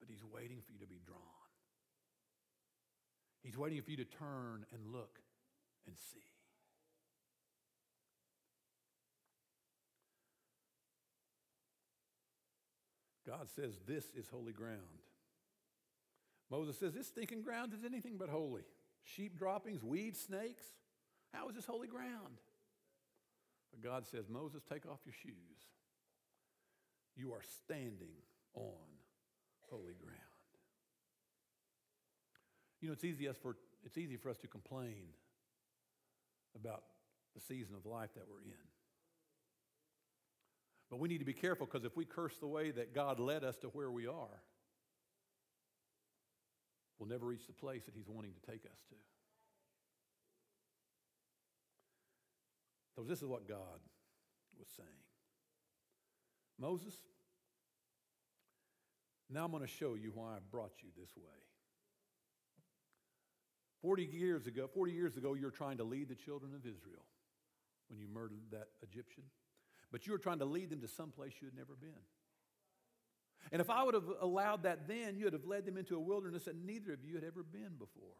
But 0.00 0.08
He's 0.08 0.24
waiting 0.32 0.62
for 0.64 0.72
you 0.72 0.78
to 0.78 0.86
be 0.86 1.00
drawn. 1.06 1.20
He's 3.42 3.58
waiting 3.58 3.82
for 3.82 3.90
you 3.90 3.98
to 3.98 4.04
turn 4.04 4.64
and 4.72 4.92
look 4.92 5.18
and 5.86 5.96
see. 6.12 6.26
God 13.26 13.48
says, 13.54 13.74
This 13.86 14.04
is 14.16 14.28
holy 14.28 14.52
ground. 14.52 14.80
Moses 16.50 16.78
says, 16.78 16.94
This 16.94 17.08
stinking 17.08 17.42
ground 17.42 17.72
is 17.74 17.84
anything 17.84 18.16
but 18.18 18.28
holy. 18.28 18.62
Sheep 19.02 19.36
droppings, 19.38 19.82
weeds, 19.82 20.20
snakes. 20.20 20.64
How 21.32 21.48
is 21.48 21.56
this 21.56 21.66
holy 21.66 21.88
ground? 21.88 22.40
But 23.70 23.82
God 23.82 24.06
says, 24.06 24.28
Moses, 24.28 24.62
take 24.68 24.86
off 24.86 25.00
your 25.04 25.14
shoes. 25.22 25.34
You 27.16 27.32
are 27.32 27.42
standing 27.64 28.14
on 28.54 28.86
holy 29.70 29.94
ground. 29.94 30.16
You 32.80 32.88
know, 32.88 32.92
it's 32.92 33.04
easy, 33.04 33.28
for, 33.42 33.56
it's 33.84 33.98
easy 33.98 34.16
for 34.16 34.28
us 34.30 34.38
to 34.38 34.46
complain 34.46 35.08
about 36.58 36.82
the 37.34 37.40
season 37.40 37.74
of 37.76 37.86
life 37.86 38.10
that 38.14 38.24
we're 38.28 38.42
in. 38.42 38.66
But 40.90 41.00
we 41.00 41.08
need 41.08 41.18
to 41.18 41.24
be 41.24 41.32
careful 41.32 41.66
because 41.66 41.84
if 41.84 41.96
we 41.96 42.04
curse 42.04 42.36
the 42.38 42.46
way 42.46 42.70
that 42.70 42.94
God 42.94 43.18
led 43.18 43.44
us 43.44 43.56
to 43.58 43.68
where 43.68 43.90
we 43.90 44.06
are, 44.06 44.42
we'll 46.98 47.08
never 47.08 47.26
reach 47.26 47.46
the 47.46 47.52
place 47.52 47.84
that 47.84 47.94
He's 47.94 48.08
wanting 48.08 48.32
to 48.32 48.50
take 48.50 48.64
us 48.64 48.78
to. 48.88 48.96
So, 52.94 53.02
this 53.02 53.20
is 53.20 53.26
what 53.26 53.46
God 53.46 53.80
was 54.58 54.68
saying 54.74 54.88
Moses, 56.58 56.94
now 59.28 59.44
I'm 59.44 59.50
going 59.50 59.62
to 59.62 59.68
show 59.68 59.94
you 59.94 60.12
why 60.14 60.36
I 60.36 60.38
brought 60.50 60.72
you 60.82 60.88
this 60.96 61.10
way. 61.16 61.45
40 63.86 64.02
years 64.02 64.48
ago, 64.48 64.68
40 64.74 64.90
years 64.90 65.16
ago, 65.16 65.34
you 65.34 65.44
were 65.44 65.52
trying 65.52 65.76
to 65.76 65.84
lead 65.84 66.08
the 66.08 66.16
children 66.16 66.52
of 66.56 66.66
Israel 66.66 67.04
when 67.86 68.00
you 68.00 68.08
murdered 68.08 68.40
that 68.50 68.66
Egyptian. 68.82 69.22
But 69.92 70.08
you 70.08 70.12
were 70.12 70.18
trying 70.18 70.40
to 70.40 70.44
lead 70.44 70.70
them 70.70 70.80
to 70.80 70.88
some 70.88 71.12
place 71.12 71.34
you 71.40 71.46
had 71.46 71.56
never 71.56 71.76
been. 71.76 72.02
And 73.52 73.60
if 73.60 73.70
I 73.70 73.84
would 73.84 73.94
have 73.94 74.10
allowed 74.20 74.64
that 74.64 74.88
then, 74.88 75.16
you 75.16 75.26
would 75.26 75.34
have 75.34 75.44
led 75.44 75.66
them 75.66 75.76
into 75.76 75.94
a 75.94 76.00
wilderness 76.00 76.46
that 76.46 76.56
neither 76.56 76.92
of 76.94 77.04
you 77.04 77.14
had 77.14 77.22
ever 77.22 77.44
been 77.44 77.76
before. 77.78 78.16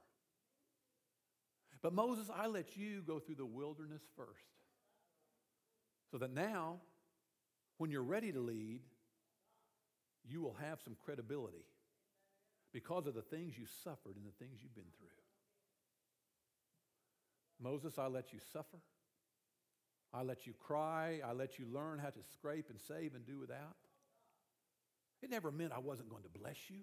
But 1.83 1.93
Moses, 1.93 2.31
I 2.33 2.47
let 2.47 2.77
you 2.77 3.03
go 3.03 3.19
through 3.19 3.35
the 3.35 3.45
wilderness 3.45 4.03
first. 4.15 4.31
So 6.13 6.19
that 6.19 6.33
now, 6.33 6.77
when 7.79 7.91
you're 7.91 8.05
ready 8.05 8.31
to 8.31 8.39
lead, 8.39 8.83
you 10.31 10.43
will 10.43 10.57
have 10.61 10.81
some 10.81 10.95
credibility 11.05 11.67
because 12.73 13.09
of 13.09 13.15
the 13.15 13.23
things 13.23 13.59
you 13.59 13.65
suffered 13.83 14.15
and 14.15 14.25
the 14.25 14.45
things 14.45 14.61
you've 14.63 14.77
been 14.77 14.85
through. 14.97 15.09
Moses, 17.61 17.99
I 17.99 18.07
let 18.07 18.33
you 18.33 18.39
suffer. 18.53 18.79
I 20.13 20.23
let 20.23 20.47
you 20.47 20.55
cry. 20.55 21.21
I 21.25 21.33
let 21.33 21.59
you 21.59 21.67
learn 21.73 21.99
how 21.99 22.11
to 22.11 22.21
scrape 22.33 22.71
and 22.71 22.81
save 22.81 23.15
and 23.15 23.27
do 23.27 23.39
without. 23.39 23.77
It 25.23 25.31
never 25.31 25.51
meant 25.51 25.73
I 25.73 25.79
wasn't 25.79 26.11
going 26.11 26.23
to 26.23 26.29
bless 26.29 26.57
you. 26.69 26.81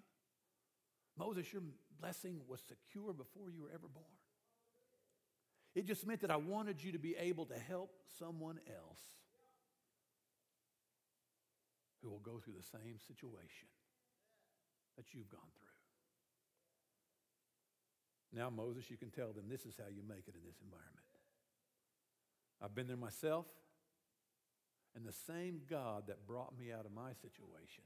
Moses, 1.18 1.52
your 1.54 1.62
blessing 2.00 2.42
was 2.48 2.62
secure 2.62 3.14
before 3.14 3.50
you 3.50 3.62
were 3.62 3.70
ever 3.70 3.88
born. 3.88 4.06
It 5.76 5.86
just 5.86 6.06
meant 6.06 6.22
that 6.22 6.32
I 6.32 6.38
wanted 6.38 6.84
you 6.84 6.92
to 6.92 7.00
be 7.00 7.16
able 7.16 7.46
to 7.46 7.58
help 7.58 7.92
someone 8.20 8.60
else 8.68 9.02
who 12.02 12.10
will 12.10 12.20
go 12.20 12.40
through 12.40 12.54
the 12.54 12.78
same 12.78 13.00
situation 13.08 13.68
that 14.98 15.14
you've 15.14 15.30
gone 15.30 15.42
through. 15.58 15.73
Now, 18.36 18.50
Moses, 18.50 18.90
you 18.90 18.98
can 18.98 19.12
tell 19.12 19.32
them 19.32 19.46
this 19.48 19.66
is 19.66 19.76
how 19.78 19.90
you 19.90 20.02
make 20.08 20.28
it 20.28 20.36
in 20.36 20.44
this 20.46 20.58
environment. 20.64 21.06
I've 22.62 22.74
been 22.74 22.88
there 22.88 22.98
myself, 22.98 23.46
and 24.96 25.06
the 25.06 25.14
same 25.28 25.62
God 25.70 26.08
that 26.08 26.26
brought 26.26 26.58
me 26.58 26.72
out 26.72 26.86
of 26.86 26.92
my 26.92 27.14
situation 27.22 27.84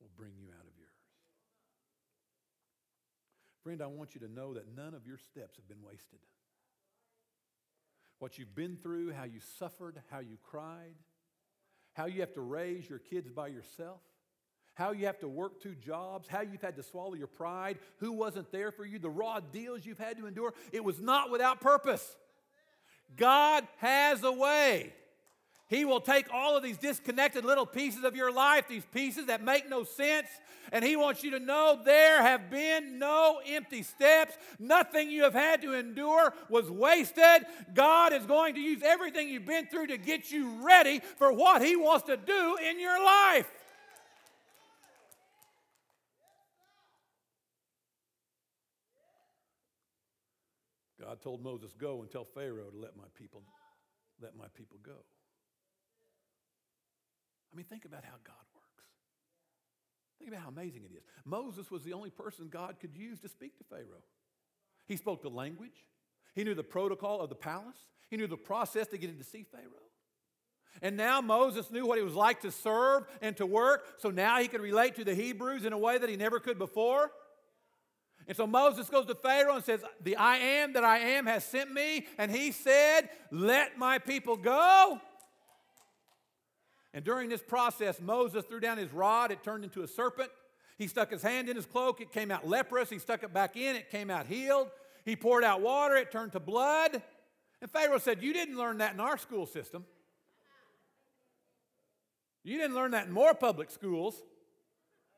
will 0.00 0.10
bring 0.16 0.32
you 0.40 0.48
out 0.48 0.66
of 0.66 0.72
yours. 0.78 0.90
Friend, 3.62 3.82
I 3.82 3.86
want 3.86 4.14
you 4.14 4.20
to 4.26 4.32
know 4.32 4.54
that 4.54 4.74
none 4.74 4.94
of 4.94 5.06
your 5.06 5.18
steps 5.18 5.56
have 5.56 5.68
been 5.68 5.84
wasted. 5.84 6.20
What 8.18 8.38
you've 8.38 8.54
been 8.54 8.76
through, 8.76 9.12
how 9.12 9.24
you 9.24 9.40
suffered, 9.58 10.00
how 10.10 10.20
you 10.20 10.38
cried, 10.42 10.94
how 11.92 12.06
you 12.06 12.20
have 12.20 12.32
to 12.34 12.40
raise 12.40 12.88
your 12.88 12.98
kids 12.98 13.30
by 13.30 13.48
yourself, 13.48 14.00
how 14.74 14.92
you 14.92 15.06
have 15.06 15.18
to 15.20 15.28
work 15.28 15.60
two 15.60 15.74
jobs, 15.74 16.28
how 16.28 16.40
you've 16.40 16.62
had 16.62 16.76
to 16.76 16.82
swallow 16.82 17.14
your 17.14 17.26
pride, 17.26 17.78
who 17.98 18.12
wasn't 18.12 18.50
there 18.50 18.72
for 18.72 18.84
you, 18.84 18.98
the 18.98 19.10
raw 19.10 19.40
deals 19.40 19.84
you've 19.84 19.98
had 19.98 20.16
to 20.16 20.26
endure. 20.26 20.54
It 20.72 20.84
was 20.84 21.00
not 21.00 21.30
without 21.30 21.60
purpose. 21.60 22.16
God 23.16 23.66
has 23.78 24.22
a 24.22 24.32
way. 24.32 24.92
He 25.70 25.84
will 25.84 26.00
take 26.00 26.26
all 26.32 26.56
of 26.56 26.64
these 26.64 26.78
disconnected 26.78 27.44
little 27.44 27.64
pieces 27.64 28.02
of 28.02 28.16
your 28.16 28.32
life, 28.32 28.66
these 28.68 28.84
pieces 28.86 29.26
that 29.26 29.40
make 29.40 29.70
no 29.70 29.84
sense, 29.84 30.26
and 30.72 30.84
He 30.84 30.96
wants 30.96 31.22
you 31.22 31.30
to 31.30 31.38
know 31.38 31.78
there 31.84 32.22
have 32.22 32.50
been 32.50 32.98
no 32.98 33.40
empty 33.46 33.84
steps. 33.84 34.36
Nothing 34.58 35.12
you 35.12 35.22
have 35.22 35.32
had 35.32 35.62
to 35.62 35.74
endure 35.74 36.34
was 36.48 36.68
wasted. 36.68 37.46
God 37.72 38.12
is 38.12 38.26
going 38.26 38.54
to 38.54 38.60
use 38.60 38.82
everything 38.82 39.28
you've 39.28 39.46
been 39.46 39.66
through 39.66 39.88
to 39.88 39.96
get 39.96 40.32
you 40.32 40.64
ready 40.64 41.02
for 41.18 41.32
what 41.32 41.62
He 41.62 41.76
wants 41.76 42.06
to 42.06 42.16
do 42.16 42.56
in 42.68 42.80
your 42.80 43.04
life. 43.04 43.48
God 51.10 51.20
told 51.20 51.42
Moses, 51.42 51.72
Go 51.76 52.02
and 52.02 52.10
tell 52.10 52.24
Pharaoh 52.24 52.70
to 52.70 52.78
let 52.78 52.96
my 52.96 53.04
people, 53.18 53.42
let 54.22 54.36
my 54.36 54.46
people 54.56 54.78
go. 54.80 55.04
I 57.52 57.56
mean, 57.56 57.66
think 57.66 57.84
about 57.84 58.04
how 58.04 58.14
God 58.22 58.46
works. 58.54 58.84
Think 60.20 60.30
about 60.30 60.42
how 60.42 60.50
amazing 60.50 60.84
it 60.84 60.94
is. 60.94 61.02
Moses 61.24 61.68
was 61.68 61.82
the 61.82 61.94
only 61.94 62.10
person 62.10 62.48
God 62.48 62.76
could 62.80 62.96
use 62.96 63.18
to 63.20 63.28
speak 63.28 63.58
to 63.58 63.64
Pharaoh. 63.64 64.04
He 64.86 64.96
spoke 64.96 65.22
the 65.22 65.30
language, 65.30 65.84
he 66.36 66.44
knew 66.44 66.54
the 66.54 66.62
protocol 66.62 67.20
of 67.20 67.28
the 67.28 67.34
palace, 67.34 67.86
he 68.08 68.16
knew 68.16 68.28
the 68.28 68.36
process 68.36 68.86
to 68.88 68.98
get 68.98 69.10
in 69.10 69.18
to 69.18 69.24
see 69.24 69.42
Pharaoh. 69.42 69.64
And 70.80 70.96
now 70.96 71.20
Moses 71.20 71.72
knew 71.72 71.86
what 71.86 71.98
it 71.98 72.04
was 72.04 72.14
like 72.14 72.42
to 72.42 72.52
serve 72.52 73.04
and 73.20 73.36
to 73.38 73.46
work, 73.46 73.84
so 73.98 74.10
now 74.10 74.38
he 74.38 74.46
could 74.46 74.60
relate 74.60 74.94
to 74.94 75.04
the 75.04 75.14
Hebrews 75.14 75.64
in 75.64 75.72
a 75.72 75.78
way 75.78 75.98
that 75.98 76.08
he 76.08 76.16
never 76.16 76.38
could 76.38 76.58
before. 76.58 77.10
And 78.30 78.36
so 78.36 78.46
Moses 78.46 78.88
goes 78.88 79.06
to 79.06 79.16
Pharaoh 79.16 79.56
and 79.56 79.64
says, 79.64 79.80
The 80.04 80.14
I 80.14 80.36
am 80.36 80.74
that 80.74 80.84
I 80.84 80.98
am 80.98 81.26
has 81.26 81.42
sent 81.42 81.72
me. 81.72 82.06
And 82.16 82.30
he 82.30 82.52
said, 82.52 83.08
Let 83.32 83.76
my 83.76 83.98
people 83.98 84.36
go. 84.36 85.00
And 86.94 87.04
during 87.04 87.28
this 87.28 87.42
process, 87.42 88.00
Moses 88.00 88.44
threw 88.44 88.60
down 88.60 88.78
his 88.78 88.92
rod, 88.92 89.32
it 89.32 89.42
turned 89.42 89.64
into 89.64 89.82
a 89.82 89.88
serpent. 89.88 90.30
He 90.78 90.86
stuck 90.86 91.10
his 91.10 91.22
hand 91.22 91.48
in 91.48 91.56
his 91.56 91.66
cloak, 91.66 92.00
it 92.00 92.12
came 92.12 92.30
out 92.30 92.46
leprous. 92.46 92.88
He 92.88 93.00
stuck 93.00 93.24
it 93.24 93.34
back 93.34 93.56
in, 93.56 93.74
it 93.74 93.90
came 93.90 94.10
out 94.10 94.26
healed. 94.26 94.68
He 95.04 95.16
poured 95.16 95.42
out 95.42 95.60
water, 95.60 95.96
it 95.96 96.12
turned 96.12 96.30
to 96.30 96.40
blood. 96.40 97.02
And 97.60 97.68
Pharaoh 97.68 97.98
said, 97.98 98.22
You 98.22 98.32
didn't 98.32 98.56
learn 98.56 98.78
that 98.78 98.94
in 98.94 99.00
our 99.00 99.18
school 99.18 99.44
system. 99.44 99.84
You 102.44 102.58
didn't 102.58 102.76
learn 102.76 102.92
that 102.92 103.08
in 103.08 103.12
more 103.12 103.34
public 103.34 103.72
schools. 103.72 104.22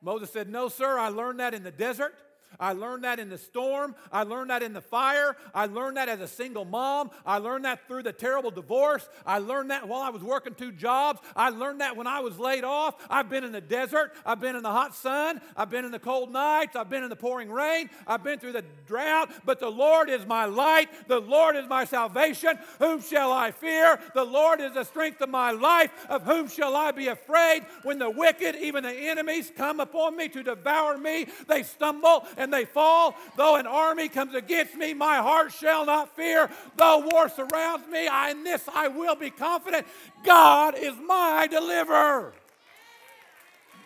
Moses 0.01 0.33
said, 0.33 0.49
No, 0.49 0.71
sir, 0.71 0.99
I 0.99 1.09
learned 1.09 1.41
that 1.41 1.53
in 1.53 1.63
the 1.63 1.71
desert. 1.71 2.15
I 2.59 2.73
learned 2.73 3.05
that 3.05 3.19
in 3.19 3.29
the 3.29 3.39
storm. 3.39 3.95
I 4.11 4.23
learned 4.23 4.51
that 4.51 4.63
in 4.63 4.73
the 4.73 4.81
fire. 4.81 5.37
I 5.55 5.67
learned 5.67 5.97
that 5.97 6.09
as 6.09 6.21
a 6.21 6.29
single 6.29 6.65
mom. 6.65 7.11
I 7.25 7.39
learned 7.39 7.65
that 7.65 7.87
through 7.87 8.05
the 8.05 8.13
terrible 8.13 8.51
divorce. 8.51 9.09
I 9.27 9.39
learned 9.39 9.71
that 9.71 9.89
while 9.89 10.03
I 10.03 10.11
was 10.11 10.23
working 10.23 10.55
two 10.55 10.73
jobs. 10.73 11.21
I 11.35 11.51
learned 11.51 11.81
that 11.81 11.97
when 11.97 12.07
I 12.07 12.21
was 12.21 12.39
laid 12.39 12.65
off. 12.65 12.95
I've 13.09 13.29
been 13.29 13.45
in 13.45 13.53
the 13.53 13.61
desert. 13.61 14.13
I've 14.25 14.41
been 14.41 14.57
in 14.57 14.63
the 14.63 14.71
hot 14.71 14.95
sun. 14.95 15.41
I've 15.57 15.71
been 15.71 15.85
in 15.85 15.93
the 15.93 15.99
cold 15.99 16.33
nights. 16.33 16.77
I've 16.77 16.91
been 16.91 17.03
in 17.03 17.11
the 17.11 17.17
pouring 17.17 17.51
rain. 17.51 17.91
I've 18.07 18.23
been 18.23 18.39
through 18.39 18.53
the 18.53 18.65
drought. 18.87 19.31
But 19.45 19.61
the 19.61 19.71
Lord 19.71 20.09
is 20.09 20.27
my 20.27 20.45
light. 20.45 20.89
The 21.09 21.21
Lord 21.21 21.57
is 21.57 21.69
my 21.69 21.85
salvation. 21.85 22.59
Whom 22.79 23.01
shall 23.01 23.33
I 23.33 23.51
fear? 23.51 23.99
The 24.15 24.25
Lord 24.25 24.61
is 24.61 24.75
the 24.75 24.85
strength 24.85 25.21
of 25.21 25.29
my 25.29 25.51
life. 25.51 25.91
Of 26.09 26.23
whom 26.23 26.49
shall 26.49 26.77
I 26.77 26.91
be 26.91 27.09
afraid? 27.09 27.65
When 27.83 27.99
the 27.99 28.11
wicked, 28.11 28.57
even 28.57 28.85
the 28.85 28.93
enemies, 28.93 29.53
come 29.57 29.81
upon 29.81 30.17
me 30.17 30.29
to 30.29 30.43
devour 30.43 30.99
me, 30.99 31.27
they 31.49 31.63
stumble 31.63 32.27
and 32.43 32.53
they 32.53 32.65
fall. 32.65 33.15
Though 33.37 33.57
an 33.57 33.67
army 33.67 34.09
comes 34.09 34.35
against 34.35 34.75
me, 34.75 34.93
my 34.95 35.17
heart 35.17 35.53
shall 35.53 35.87
not 35.87 36.15
fear. 36.15 36.51
Though 36.77 37.09
war 37.11 37.29
surrounds 37.29 37.89
me, 37.89 38.07
I, 38.09 38.31
in 38.31 38.45
this 38.45 38.69
I 38.73 38.89
will 38.89 39.15
be 39.15 39.31
confident. 39.31 39.87
God 40.25 40.75
is 40.77 40.95
my 41.07 41.47
deliverer. 41.51 42.35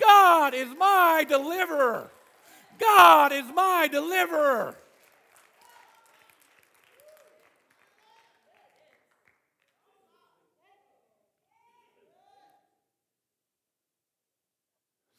God 0.01 0.55
is 0.55 0.69
my 0.79 1.25
deliverer. 1.29 2.11
God 2.79 3.33
is 3.33 3.45
my 3.55 3.89
deliverer. 3.91 4.77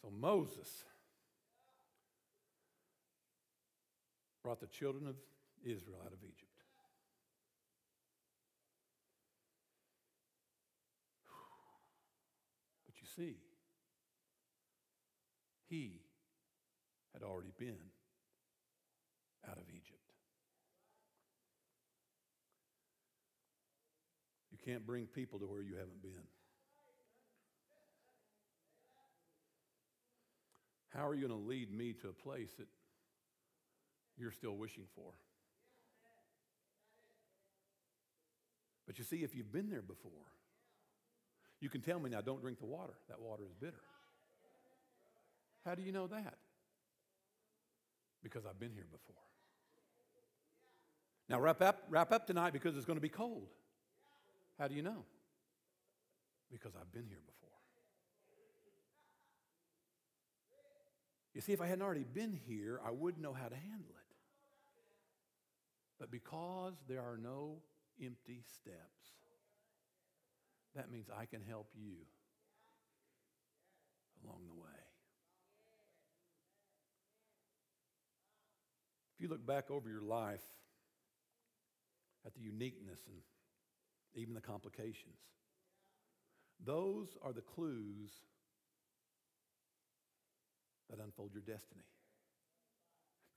So 0.01 0.11
Moses 0.11 0.76
brought 4.47 4.61
the 4.61 4.67
children 4.67 5.05
of 5.05 5.17
Israel 5.65 5.97
out 6.05 6.13
of 6.13 6.19
Egypt. 6.23 6.63
But 12.85 12.95
you 13.01 13.07
see, 13.13 13.35
he 15.67 15.99
had 17.11 17.23
already 17.23 17.51
been 17.59 17.75
out 19.49 19.57
of 19.57 19.65
Egypt. 19.67 19.99
You 24.49 24.57
can't 24.63 24.87
bring 24.87 25.07
people 25.07 25.39
to 25.39 25.45
where 25.45 25.61
you 25.61 25.73
haven't 25.73 26.01
been. 26.01 26.23
How 30.87 31.05
are 31.05 31.13
you 31.13 31.27
going 31.27 31.37
to 31.37 31.47
lead 31.49 31.69
me 31.69 31.91
to 32.01 32.07
a 32.07 32.13
place 32.13 32.51
that 32.57 32.67
you're 34.17 34.31
still 34.31 34.55
wishing 34.55 34.85
for? 34.95 35.13
But 38.85 38.97
you 38.97 39.03
see, 39.03 39.17
if 39.17 39.35
you've 39.35 39.51
been 39.51 39.69
there 39.69 39.81
before, 39.81 40.11
you 41.59 41.69
can 41.69 41.81
tell 41.81 41.99
me 41.99 42.09
now, 42.09 42.21
don't 42.21 42.41
drink 42.41 42.59
the 42.59 42.65
water. 42.65 42.93
That 43.09 43.19
water 43.19 43.43
is 43.43 43.53
bitter. 43.53 43.83
How 45.65 45.75
do 45.75 45.81
you 45.81 45.91
know 45.91 46.07
that? 46.07 46.35
Because 48.23 48.45
I've 48.45 48.59
been 48.59 48.71
here 48.73 48.87
before. 48.89 49.21
Now, 51.29 51.41
wrap 51.41 51.61
up, 51.61 51.83
wrap 51.89 52.13
up 52.13 52.25
tonight 52.25 52.53
because 52.53 52.77
it's 52.77 52.85
going 52.85 52.97
to 52.97 53.01
be 53.01 53.09
cold. 53.09 53.49
How 54.57 54.67
do 54.67 54.75
you 54.75 54.81
know? 54.81 55.03
Because 56.49 56.71
I've 56.79 56.91
been 56.93 57.05
here 57.07 57.19
before. 57.25 57.49
You 61.33 61.41
see, 61.41 61.51
if 61.51 61.61
I 61.61 61.67
hadn't 61.67 61.83
already 61.83 62.05
been 62.05 62.39
here, 62.47 62.79
I 62.85 62.91
wouldn't 62.91 63.21
know 63.21 63.33
how 63.33 63.47
to 63.47 63.55
handle 63.55 63.89
it. 63.89 64.06
But 65.99 66.11
because 66.11 66.73
there 66.87 67.01
are 67.01 67.17
no 67.17 67.57
empty 68.01 68.43
steps, 68.53 69.17
that 70.75 70.91
means 70.91 71.09
I 71.09 71.25
can 71.25 71.41
help 71.41 71.69
you 71.75 71.95
along 74.23 74.41
the 74.47 74.53
way. 74.53 74.69
If 79.15 79.21
you 79.23 79.29
look 79.29 79.45
back 79.45 79.71
over 79.71 79.89
your 79.89 80.03
life 80.03 80.45
at 82.25 82.35
the 82.35 82.41
uniqueness 82.41 82.99
and 83.07 83.17
even 84.13 84.35
the 84.35 84.41
complications, 84.41 85.17
those 86.63 87.17
are 87.23 87.33
the 87.33 87.41
clues 87.41 88.11
that 90.89 90.99
unfold 91.03 91.31
your 91.33 91.41
destiny. 91.41 91.81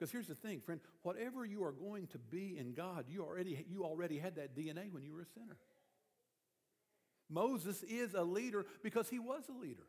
Because 0.00 0.12
here's 0.12 0.28
the 0.28 0.34
thing, 0.34 0.60
friend, 0.60 0.80
whatever 1.02 1.44
you 1.44 1.62
are 1.62 1.72
going 1.72 2.06
to 2.06 2.18
be 2.18 2.56
in 2.58 2.72
God, 2.72 3.04
you 3.06 3.22
already, 3.22 3.66
you 3.68 3.84
already 3.84 4.18
had 4.18 4.36
that 4.36 4.56
DNA 4.56 4.90
when 4.90 5.02
you 5.02 5.12
were 5.12 5.20
a 5.20 5.26
sinner. 5.26 5.58
Moses 7.28 7.82
is 7.82 8.14
a 8.14 8.22
leader 8.22 8.64
because 8.82 9.10
he 9.10 9.18
was 9.18 9.42
a 9.50 9.52
leader. 9.52 9.82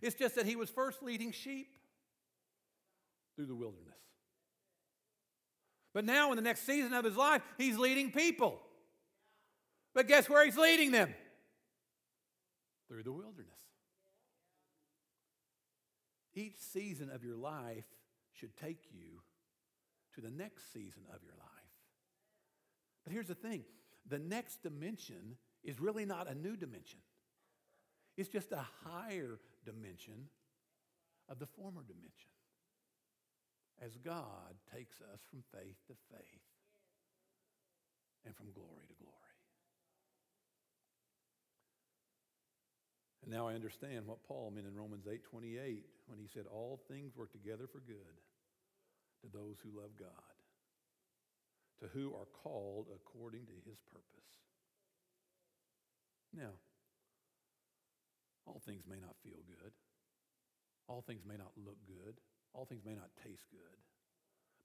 It's 0.00 0.14
just 0.14 0.36
that 0.36 0.46
he 0.46 0.54
was 0.54 0.70
first 0.70 1.02
leading 1.02 1.32
sheep 1.32 1.74
through 3.34 3.46
the 3.46 3.54
wilderness. 3.54 3.98
But 5.92 6.04
now, 6.04 6.30
in 6.30 6.36
the 6.36 6.42
next 6.42 6.64
season 6.64 6.94
of 6.94 7.04
his 7.04 7.16
life, 7.16 7.42
he's 7.58 7.76
leading 7.76 8.12
people. 8.12 8.60
But 9.92 10.06
guess 10.06 10.28
where 10.28 10.44
he's 10.44 10.56
leading 10.56 10.92
them? 10.92 11.12
Through 12.86 13.02
the 13.02 13.12
wilderness. 13.12 13.48
Each 16.32 16.60
season 16.60 17.10
of 17.10 17.24
your 17.24 17.34
life 17.34 17.84
should 18.40 18.56
take 18.56 18.86
you 18.90 19.20
to 20.14 20.20
the 20.20 20.30
next 20.30 20.72
season 20.72 21.02
of 21.14 21.22
your 21.22 21.34
life. 21.38 21.50
But 23.04 23.12
here's 23.12 23.28
the 23.28 23.34
thing 23.34 23.64
the 24.08 24.18
next 24.18 24.62
dimension 24.62 25.36
is 25.62 25.78
really 25.78 26.06
not 26.06 26.28
a 26.28 26.34
new 26.34 26.56
dimension, 26.56 27.00
it's 28.16 28.28
just 28.28 28.52
a 28.52 28.66
higher 28.84 29.38
dimension 29.64 30.28
of 31.28 31.38
the 31.38 31.46
former 31.46 31.82
dimension 31.82 32.30
as 33.84 33.96
God 33.96 34.54
takes 34.74 35.00
us 35.00 35.20
from 35.30 35.42
faith 35.52 35.76
to 35.86 35.94
faith 36.10 36.42
and 38.26 38.34
from 38.36 38.52
glory 38.52 38.86
to 38.88 38.94
glory. 38.98 39.16
And 43.19 43.19
now 43.30 43.48
I 43.48 43.54
understand 43.54 44.06
what 44.06 44.24
Paul 44.24 44.50
meant 44.50 44.66
in 44.66 44.74
Romans 44.74 45.06
8:28 45.06 45.84
when 46.06 46.18
he 46.18 46.26
said 46.26 46.46
all 46.46 46.80
things 46.88 47.16
work 47.16 47.32
together 47.32 47.66
for 47.66 47.80
good 47.80 48.20
to 49.22 49.28
those 49.28 49.56
who 49.62 49.78
love 49.78 49.96
God, 49.96 50.34
to 51.80 51.86
who 51.88 52.14
are 52.14 52.26
called 52.42 52.88
according 52.94 53.46
to 53.46 53.52
his 53.64 53.78
purpose. 53.92 54.26
Now, 56.32 56.52
all 58.46 58.60
things 58.64 58.82
may 58.88 58.98
not 58.98 59.16
feel 59.22 59.38
good. 59.46 59.72
All 60.88 61.02
things 61.02 61.22
may 61.24 61.36
not 61.36 61.52
look 61.56 61.78
good. 61.86 62.20
All 62.52 62.64
things 62.64 62.84
may 62.84 62.94
not 62.94 63.10
taste 63.22 63.46
good. 63.50 63.78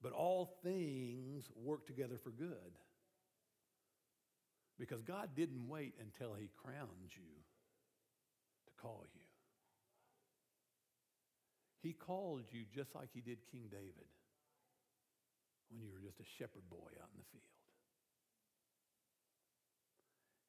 But 0.01 0.13
all 0.13 0.57
things 0.63 1.49
work 1.55 1.85
together 1.85 2.17
for 2.17 2.31
good. 2.31 2.79
Because 4.77 5.01
God 5.03 5.29
didn't 5.35 5.67
wait 5.67 5.93
until 5.99 6.33
he 6.33 6.49
crowned 6.61 7.13
you 7.15 7.43
call 8.81 9.03
you. 9.13 9.27
He 11.81 11.93
called 11.93 12.49
you 12.51 12.65
just 12.73 12.95
like 12.95 13.09
he 13.13 13.21
did 13.21 13.37
King 13.51 13.69
David 13.69 14.09
when 15.69 15.81
you 15.81 15.89
were 15.91 16.01
just 16.01 16.19
a 16.19 16.27
shepherd 16.37 16.65
boy 16.69 16.89
out 16.97 17.09
in 17.13 17.17
the 17.21 17.29
field. 17.31 17.55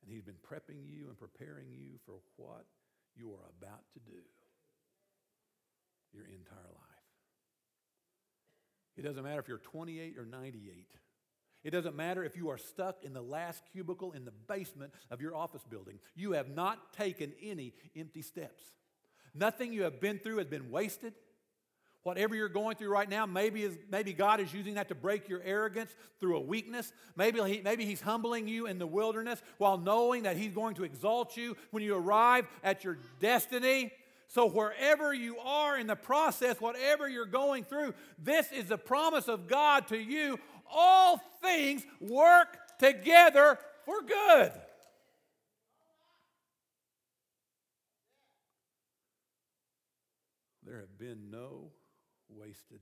And 0.03 0.13
he's 0.13 0.23
been 0.23 0.41
prepping 0.41 0.87
you 0.87 1.09
and 1.09 1.19
preparing 1.19 1.69
you 1.69 1.99
for 2.07 2.15
what 2.37 2.65
you 3.17 3.33
are 3.33 3.51
about 3.61 3.85
to 3.95 4.01
do 4.01 4.23
your 6.15 6.25
entire 6.25 6.73
life. 6.73 6.97
It 8.97 9.03
doesn't 9.03 9.23
matter 9.23 9.41
if 9.41 9.49
you're 9.49 9.59
28 9.59 10.17
or 10.17 10.25
98. 10.25 10.89
It 11.67 11.73
doesn't 11.73 11.97
matter 11.97 12.23
if 12.23 12.37
you 12.37 12.49
are 12.51 12.59
stuck 12.59 13.03
in 13.03 13.13
the 13.13 13.21
last 13.21 13.61
cubicle 13.73 14.13
in 14.13 14.25
the 14.25 14.31
basement 14.31 14.93
of 15.11 15.21
your 15.21 15.35
office 15.35 15.65
building. 15.69 15.99
You 16.15 16.31
have 16.31 16.49
not 16.49 16.93
taken 16.93 17.33
any 17.43 17.75
empty 17.97 18.23
steps. 18.23 18.63
Nothing 19.35 19.73
you 19.73 19.83
have 19.83 20.01
been 20.01 20.21
through 20.21 20.37
has 20.37 20.47
been 20.47 20.71
wasted. 20.71 21.13
Whatever 22.05 22.37
you're 22.37 22.49
going 22.49 22.77
through 22.77 22.91
right 22.91 23.11
now, 23.11 23.27
maybe, 23.27 23.65
is, 23.65 23.77
maybe 23.91 24.13
God 24.13 24.39
is 24.39 24.55
using 24.55 24.75
that 24.75 24.87
to 24.91 24.95
break 24.95 25.29
your 25.29 25.43
arrogance 25.43 25.91
through 26.21 26.37
a 26.37 26.41
weakness. 26.41 26.93
Maybe, 27.17 27.43
he, 27.43 27.61
maybe 27.63 27.85
He's 27.85 28.01
humbling 28.01 28.47
you 28.47 28.69
in 28.69 28.79
the 28.79 28.87
wilderness 28.87 29.43
while 29.59 29.77
knowing 29.77 30.23
that 30.23 30.37
He's 30.37 30.53
going 30.53 30.77
to 30.77 30.85
exalt 30.85 31.37
you 31.37 31.57
when 31.73 31.83
you 31.83 31.97
arrive 31.97 32.47
at 32.63 32.85
your 32.85 32.97
destiny. 33.19 33.91
So, 34.29 34.49
wherever 34.49 35.15
you 35.15 35.39
are 35.39 35.79
in 35.79 35.89
the 35.89 35.97
process, 35.97 36.61
whatever 36.61 37.09
you're 37.09 37.27
going 37.27 37.65
through, 37.65 37.95
this 38.23 38.53
is 38.53 38.67
the 38.67 38.79
promise 38.79 39.29
of 39.29 39.49
God 39.49 39.89
to 39.89 39.97
you 39.97 40.39
all 40.73 41.21
things 41.43 41.85
work 42.01 42.57
together 42.79 43.59
for 43.85 44.03
good. 44.03 44.53
There 50.65 50.81
have 50.81 50.99
been 50.99 51.31
no 51.31 51.71
wasted 52.29 52.81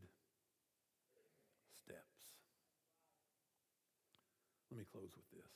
steps. 1.85 1.99
Let 4.70 4.78
me 4.78 4.85
close 4.91 5.11
with 5.14 5.30
this. 5.30 5.51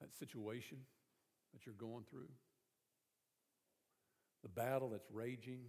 That 0.00 0.12
situation 0.16 0.78
that 1.52 1.64
you're 1.64 1.76
going 1.76 2.04
through, 2.10 2.28
the 4.42 4.48
battle 4.48 4.90
that's 4.90 5.08
raging 5.12 5.60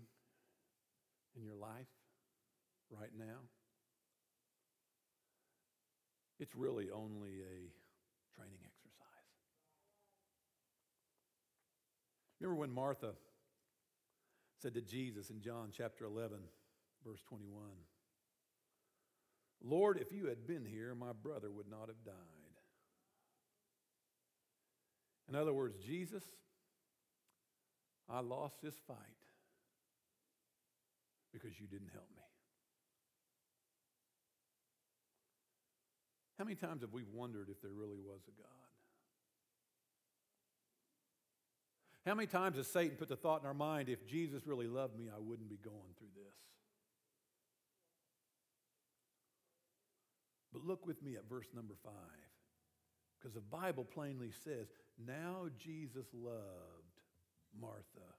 in 1.36 1.44
your 1.44 1.56
life, 1.56 1.88
right 3.00 3.12
now. 3.18 3.42
It's 6.40 6.56
really 6.56 6.90
only 6.90 7.40
a 7.42 7.72
training 8.36 8.60
exercise. 8.66 9.04
Remember 12.40 12.60
when 12.60 12.72
Martha 12.72 13.14
said 14.62 14.74
to 14.74 14.82
Jesus 14.82 15.30
in 15.30 15.42
John 15.42 15.70
chapter 15.76 16.06
11, 16.06 16.38
verse 17.06 17.22
21 17.28 17.62
Lord, 19.66 19.98
if 19.98 20.12
you 20.12 20.26
had 20.26 20.46
been 20.46 20.66
here, 20.66 20.94
my 20.94 21.14
brother 21.14 21.50
would 21.50 21.70
not 21.70 21.88
have 21.88 22.04
died. 22.06 22.14
In 25.30 25.36
other 25.36 25.54
words, 25.54 25.78
Jesus, 25.78 26.24
I 28.10 28.20
lost 28.20 28.62
this 28.62 28.76
fight 28.86 28.98
because 31.32 31.58
you 31.60 31.68
didn't 31.68 31.92
help 31.94 32.10
me. 32.16 32.33
How 36.44 36.46
many 36.46 36.58
times 36.58 36.82
have 36.82 36.92
we 36.92 37.06
wondered 37.10 37.48
if 37.50 37.62
there 37.62 37.72
really 37.72 37.96
was 37.96 38.20
a 38.28 38.32
God? 38.32 38.50
How 42.06 42.16
many 42.16 42.28
times 42.28 42.58
has 42.58 42.68
Satan 42.68 42.98
put 42.98 43.08
the 43.08 43.16
thought 43.16 43.40
in 43.40 43.48
our 43.48 43.54
mind, 43.54 43.88
if 43.88 44.06
Jesus 44.06 44.46
really 44.46 44.68
loved 44.68 44.98
me, 44.98 45.06
I 45.08 45.20
wouldn't 45.22 45.48
be 45.48 45.56
going 45.64 45.96
through 45.98 46.10
this? 46.14 46.36
But 50.52 50.66
look 50.66 50.86
with 50.86 51.02
me 51.02 51.16
at 51.16 51.30
verse 51.30 51.48
number 51.56 51.76
five, 51.82 51.94
because 53.18 53.34
the 53.34 53.40
Bible 53.40 53.86
plainly 53.86 54.32
says, 54.44 54.68
Now 55.08 55.46
Jesus 55.58 56.08
loved 56.14 57.00
Martha, 57.58 58.12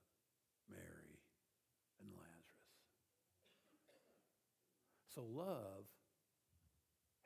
Mary, 0.71 1.21
and 2.01 2.09
Lazarus. 2.17 2.35
So 5.15 5.27
love 5.31 5.85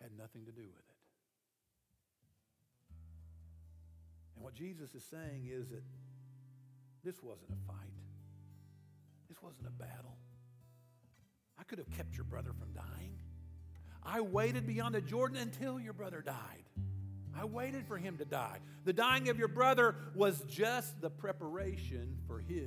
had 0.00 0.10
nothing 0.16 0.44
to 0.46 0.52
do 0.52 0.62
with 0.62 0.78
it. 0.78 0.98
And 4.36 4.44
what 4.44 4.54
Jesus 4.54 4.94
is 4.94 5.04
saying 5.04 5.50
is 5.50 5.68
that 5.68 5.82
this 7.04 7.22
wasn't 7.22 7.50
a 7.50 7.66
fight. 7.66 7.92
This 9.28 9.42
wasn't 9.42 9.66
a 9.66 9.70
battle. 9.70 10.16
I 11.58 11.64
could 11.64 11.78
have 11.78 11.90
kept 11.90 12.16
your 12.16 12.24
brother 12.24 12.52
from 12.52 12.72
dying. 12.72 13.18
I 14.02 14.20
waited 14.20 14.66
beyond 14.66 14.94
the 14.94 15.00
Jordan 15.00 15.38
until 15.38 15.80
your 15.80 15.92
brother 15.92 16.22
died. 16.22 16.64
I 17.36 17.44
waited 17.44 17.86
for 17.86 17.98
him 17.98 18.16
to 18.18 18.24
die. 18.24 18.58
The 18.84 18.92
dying 18.92 19.28
of 19.28 19.38
your 19.38 19.48
brother 19.48 19.94
was 20.14 20.40
just 20.48 21.00
the 21.00 21.10
preparation 21.10 22.16
for 22.26 22.40
his 22.40 22.66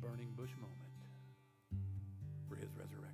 burning 0.00 0.32
bush 0.36 0.50
moment, 0.60 1.86
for 2.48 2.56
his 2.56 2.68
resurrection. 2.76 3.09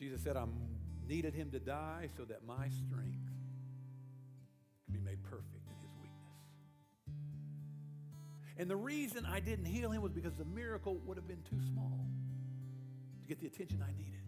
Jesus 0.00 0.22
said, 0.22 0.34
I 0.34 0.46
needed 1.06 1.34
him 1.34 1.50
to 1.50 1.60
die 1.60 2.08
so 2.16 2.24
that 2.24 2.46
my 2.46 2.68
strength 2.70 3.28
could 4.86 4.94
be 4.94 5.00
made 5.00 5.22
perfect 5.22 5.68
in 5.68 5.74
his 5.74 5.90
weakness. 6.00 6.40
And 8.56 8.70
the 8.70 8.76
reason 8.76 9.26
I 9.26 9.40
didn't 9.40 9.66
heal 9.66 9.90
him 9.90 10.00
was 10.00 10.12
because 10.12 10.34
the 10.36 10.46
miracle 10.46 10.98
would 11.04 11.18
have 11.18 11.28
been 11.28 11.42
too 11.42 11.60
small 11.70 12.06
to 13.20 13.28
get 13.28 13.40
the 13.40 13.46
attention 13.46 13.84
I 13.86 13.92
needed. 13.92 14.22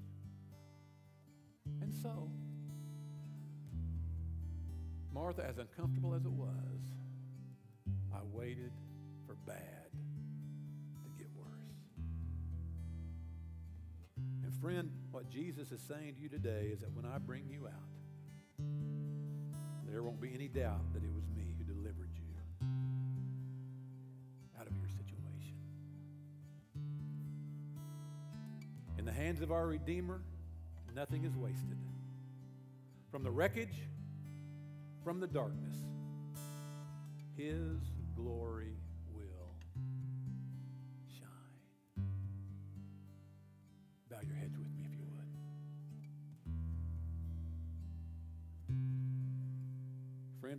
And 1.80 1.94
so, 1.94 2.30
Martha, 5.10 5.46
as 5.48 5.56
uncomfortable 5.56 6.14
as 6.14 6.26
it 6.26 6.32
was, 6.32 6.80
I 8.14 8.18
waited 8.30 8.72
for 9.26 9.36
bad 9.46 9.88
And 14.52 14.60
friend, 14.60 14.90
what 15.10 15.30
Jesus 15.30 15.72
is 15.72 15.80
saying 15.80 16.16
to 16.16 16.20
you 16.20 16.28
today 16.28 16.70
is 16.72 16.80
that 16.80 16.94
when 16.94 17.06
I 17.06 17.18
bring 17.18 17.48
you 17.48 17.68
out, 17.68 17.72
there 19.88 20.02
won't 20.02 20.20
be 20.20 20.34
any 20.34 20.48
doubt 20.48 20.92
that 20.92 21.02
it 21.02 21.12
was 21.12 21.24
me 21.34 21.54
who 21.56 21.64
delivered 21.64 22.10
you 22.14 22.68
out 24.60 24.66
of 24.66 24.76
your 24.76 24.88
situation. 24.88 25.56
In 28.98 29.04
the 29.04 29.12
hands 29.12 29.40
of 29.40 29.52
our 29.52 29.66
Redeemer, 29.66 30.20
nothing 30.94 31.24
is 31.24 31.34
wasted. 31.36 31.78
From 33.10 33.22
the 33.22 33.30
wreckage, 33.30 33.88
from 35.02 35.18
the 35.20 35.26
darkness, 35.26 35.76
His 37.36 37.78
glory 38.14 38.76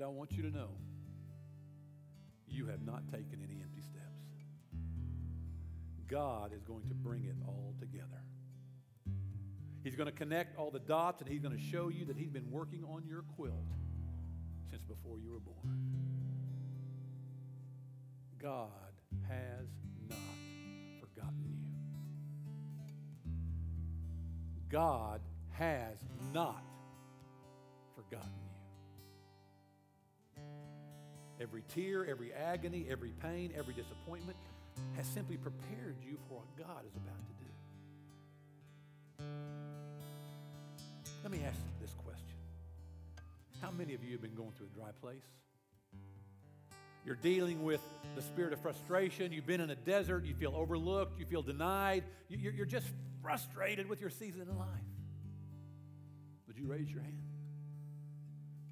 I 0.04 0.08
want 0.08 0.32
you 0.32 0.44
to 0.44 0.50
know 0.50 0.70
you 2.48 2.68
have 2.68 2.82
not 2.84 3.08
taken 3.12 3.42
any 3.44 3.62
empty 3.62 3.82
steps. 3.82 4.04
God 6.08 6.54
is 6.54 6.64
going 6.64 6.88
to 6.90 6.94
bring 6.94 7.24
it 7.26 7.36
all 7.48 7.74
together. 7.80 8.22
He's 9.84 9.96
going 9.96 10.08
to 10.08 10.16
connect 10.16 10.58
all 10.58 10.72
the 10.72 10.80
dots 10.80 11.22
and 11.22 11.30
he's 11.30 11.42
going 11.42 11.56
to 11.56 11.62
show 11.62 11.90
you 11.90 12.06
that 12.06 12.16
he's 12.16 12.30
been 12.30 12.50
working 12.52 12.84
on 12.84 13.04
your 13.06 13.24
quilt 13.36 13.68
since 14.70 14.84
before 14.84 15.20
you 15.20 15.32
were 15.32 15.40
born. 15.40 15.80
God 18.42 18.70
has 19.28 19.68
not 20.10 20.18
forgotten 21.00 21.58
you. 23.26 23.32
God 24.70 25.22
has 25.58 25.98
not 26.34 26.64
forgotten. 27.96 28.43
Every 31.42 31.64
tear, 31.74 32.06
every 32.06 32.32
agony, 32.34 32.86
every 32.90 33.12
pain, 33.22 33.52
every 33.58 33.74
disappointment 33.74 34.38
has 34.96 35.06
simply 35.08 35.38
prepared 35.38 35.96
you 36.06 36.18
for 36.28 36.36
what 36.36 36.58
God 36.58 36.84
is 36.88 36.96
about 36.96 37.18
to 37.28 37.34
do. 37.34 37.50
Let 41.24 41.32
me 41.32 41.42
ask 41.46 41.58
this 41.82 41.94
question 42.04 42.36
How 43.62 43.72
many 43.72 43.94
of 43.94 44.04
you 44.04 44.12
have 44.12 44.22
been 44.22 44.36
going 44.36 44.52
through 44.52 44.68
a 44.74 44.80
dry 44.80 44.92
place? 45.02 45.24
You're 47.06 47.16
dealing 47.16 47.64
with 47.64 47.82
the 48.16 48.22
spirit 48.22 48.54
of 48.54 48.60
frustration. 48.60 49.34
You've 49.34 49.46
been 49.46 49.60
in 49.60 49.70
a 49.70 49.76
desert. 49.76 50.24
You 50.26 50.34
feel 50.36 50.56
overlooked. 50.56 51.20
You 51.20 51.26
feel 51.26 51.42
denied. 51.42 52.04
You're 52.30 52.66
just 52.66 52.88
frustrated 53.22 53.90
with 53.90 54.00
your 54.00 54.10
season 54.10 54.42
in 54.50 54.58
life. 54.58 54.68
Would 56.48 56.58
you 56.58 56.66
raise 56.66 56.90
your 56.90 57.02
hand? 57.02 57.22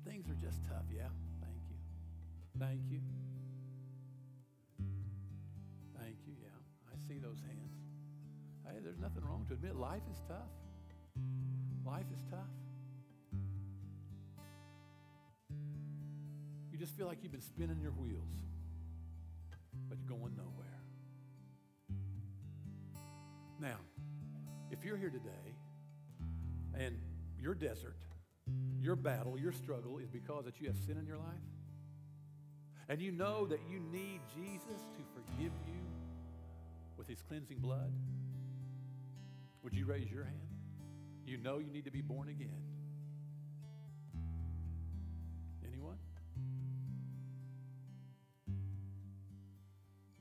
Things 0.05 0.29
are 0.29 0.45
just 0.45 0.59
tough. 0.69 0.85
Yeah. 0.95 1.07
Thank 2.59 2.81
you. 2.89 2.99
Thank 5.97 6.17
you. 6.25 6.33
Yeah. 6.41 6.49
I 6.91 7.07
see 7.07 7.19
those 7.19 7.39
hands. 7.41 7.73
Hey, 8.65 8.79
there's 8.83 8.99
nothing 8.99 9.23
wrong 9.25 9.45
to 9.47 9.53
admit 9.53 9.75
life 9.75 10.03
is 10.11 10.21
tough. 10.27 10.51
Life 11.85 12.05
is 12.13 12.21
tough. 12.29 12.39
You 16.71 16.77
just 16.77 16.95
feel 16.95 17.07
like 17.07 17.19
you've 17.23 17.31
been 17.31 17.41
spinning 17.41 17.79
your 17.81 17.91
wheels, 17.91 18.33
but 19.89 19.97
you're 19.97 20.17
going 20.17 20.35
nowhere. 20.35 20.67
Now, 23.59 23.77
if 24.71 24.83
you're 24.83 24.97
here 24.97 25.09
today 25.09 25.55
and 26.73 26.97
your 27.39 27.53
desert, 27.53 27.97
your 28.79 28.95
battle, 28.95 29.37
your 29.37 29.51
struggle 29.51 29.97
is 29.97 30.09
because 30.09 30.45
that 30.45 30.59
you 30.59 30.67
have 30.67 30.77
sin 30.77 30.97
in 30.97 31.05
your 31.05 31.17
life, 31.17 31.50
and 32.91 33.01
you 33.01 33.09
know 33.09 33.45
that 33.45 33.61
you 33.69 33.79
need 33.79 34.19
Jesus 34.35 34.81
to 34.97 35.01
forgive 35.15 35.53
you 35.65 35.81
with 36.97 37.07
his 37.07 37.21
cleansing 37.21 37.59
blood, 37.59 37.89
would 39.63 39.73
you 39.73 39.85
raise 39.85 40.11
your 40.11 40.25
hand? 40.25 40.35
You 41.25 41.37
know 41.37 41.59
you 41.59 41.71
need 41.71 41.85
to 41.85 41.91
be 41.91 42.01
born 42.01 42.27
again. 42.27 42.49
Anyone? 45.65 45.95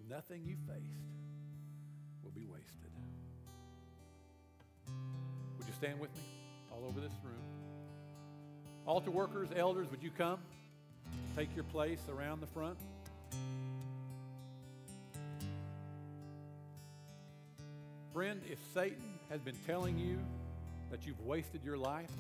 Nothing 0.09 0.45
you 0.45 0.55
faced 0.69 1.11
will 2.23 2.31
be 2.31 2.47
wasted. 2.47 2.93
Would 5.59 5.67
you 5.67 5.75
stand 5.75 5.99
with 5.99 6.15
me 6.15 6.23
all 6.71 6.85
over 6.87 7.01
this 7.01 7.15
room? 7.25 7.43
Altar 8.87 9.11
workers, 9.11 9.49
elders, 9.57 9.89
would 9.91 10.05
you 10.05 10.11
come? 10.17 10.39
Take 11.37 11.55
your 11.55 11.65
place 11.65 12.01
around 12.09 12.41
the 12.41 12.47
front. 12.47 12.77
Friend, 18.13 18.41
if 18.51 18.59
Satan 18.75 19.19
has 19.31 19.41
been 19.41 19.57
telling 19.67 19.99
you 19.99 20.19
that 20.91 21.07
you've 21.07 21.21
wasted 21.21 21.63
your 21.65 21.77
life, 21.77 22.11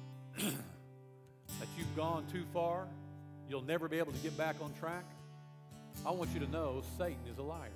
that 0.38 1.68
you've 1.76 1.96
gone 1.96 2.24
too 2.32 2.44
far, 2.54 2.86
you'll 3.48 3.62
never 3.62 3.88
be 3.88 3.98
able 3.98 4.12
to 4.12 4.18
get 4.18 4.36
back 4.38 4.56
on 4.62 4.72
track, 4.78 5.04
I 6.06 6.12
want 6.12 6.30
you 6.32 6.40
to 6.40 6.50
know 6.50 6.82
Satan 6.96 7.18
is 7.30 7.38
a 7.38 7.42
liar. 7.42 7.68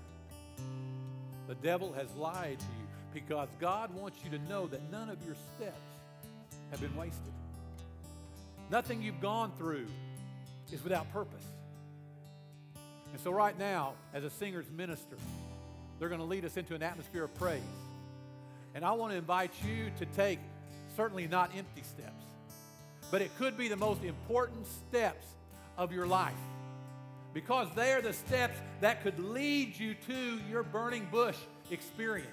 The 1.48 1.56
devil 1.56 1.92
has 1.92 2.06
lied 2.16 2.58
to 2.58 2.64
you 2.64 2.86
because 3.12 3.48
God 3.60 3.92
wants 3.94 4.18
you 4.24 4.30
to 4.30 4.38
know 4.48 4.66
that 4.68 4.80
none 4.90 5.10
of 5.10 5.18
your 5.26 5.34
steps 5.56 5.76
have 6.70 6.80
been 6.80 6.96
wasted. 6.96 7.20
Nothing 8.70 9.02
you've 9.02 9.20
gone 9.20 9.52
through 9.58 9.86
is 10.74 10.82
without 10.82 11.10
purpose. 11.12 11.44
And 13.12 13.20
so, 13.20 13.30
right 13.30 13.56
now, 13.58 13.92
as 14.12 14.24
a 14.24 14.30
singer's 14.30 14.68
minister, 14.70 15.16
they're 15.98 16.08
going 16.08 16.20
to 16.20 16.26
lead 16.26 16.44
us 16.44 16.56
into 16.56 16.74
an 16.74 16.82
atmosphere 16.82 17.24
of 17.24 17.34
praise. 17.36 17.62
And 18.74 18.84
I 18.84 18.90
want 18.92 19.12
to 19.12 19.16
invite 19.16 19.52
you 19.64 19.90
to 19.98 20.06
take 20.06 20.40
certainly 20.96 21.28
not 21.28 21.50
empty 21.56 21.82
steps, 21.82 22.24
but 23.12 23.22
it 23.22 23.30
could 23.38 23.56
be 23.56 23.68
the 23.68 23.76
most 23.76 24.02
important 24.02 24.66
steps 24.66 25.26
of 25.78 25.92
your 25.92 26.06
life 26.06 26.34
because 27.32 27.68
they 27.76 27.92
are 27.92 28.02
the 28.02 28.12
steps 28.12 28.58
that 28.80 29.02
could 29.02 29.18
lead 29.18 29.78
you 29.78 29.94
to 30.06 30.40
your 30.50 30.64
burning 30.64 31.06
bush 31.10 31.36
experience. 31.70 32.28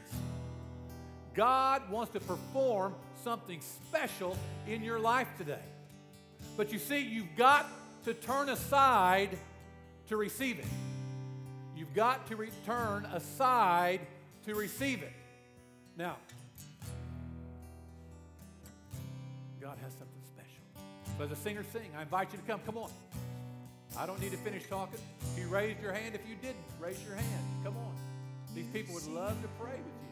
God 1.35 1.89
wants 1.89 2.11
to 2.13 2.19
perform 2.19 2.95
something 3.23 3.61
special 3.61 4.35
in 4.67 4.83
your 4.83 4.99
life 4.99 5.27
today. 5.37 5.63
But 6.57 6.73
you 6.73 6.79
see, 6.79 6.99
you've 6.99 7.35
got 7.37 7.67
to 8.05 8.13
turn 8.13 8.49
aside 8.49 9.37
to 10.07 10.17
receive 10.17 10.59
it. 10.59 10.65
You've 11.75 11.93
got 11.93 12.27
to 12.27 12.35
return 12.35 13.05
aside 13.13 14.01
to 14.45 14.55
receive 14.55 15.03
it. 15.03 15.13
Now, 15.97 16.17
God 19.59 19.77
has 19.83 19.93
something 19.93 20.21
special. 20.23 20.63
So 21.17 21.25
as 21.25 21.31
a 21.31 21.35
singer 21.35 21.63
sing, 21.71 21.91
I 21.97 22.01
invite 22.01 22.31
you 22.31 22.39
to 22.39 22.43
come. 22.45 22.59
Come 22.65 22.77
on. 22.77 22.89
I 23.97 24.05
don't 24.05 24.19
need 24.21 24.31
to 24.31 24.37
finish 24.37 24.63
talking. 24.67 24.99
If 25.33 25.39
you 25.39 25.47
raised 25.49 25.81
your 25.81 25.91
hand, 25.91 26.15
if 26.15 26.21
you 26.27 26.35
didn't, 26.35 26.63
raise 26.79 27.03
your 27.03 27.15
hand. 27.15 27.45
Come 27.63 27.75
on. 27.77 27.93
These 28.55 28.67
people 28.67 28.93
would 28.93 29.07
love 29.07 29.41
to 29.41 29.47
pray 29.59 29.71
with 29.71 29.93
you. 30.01 30.10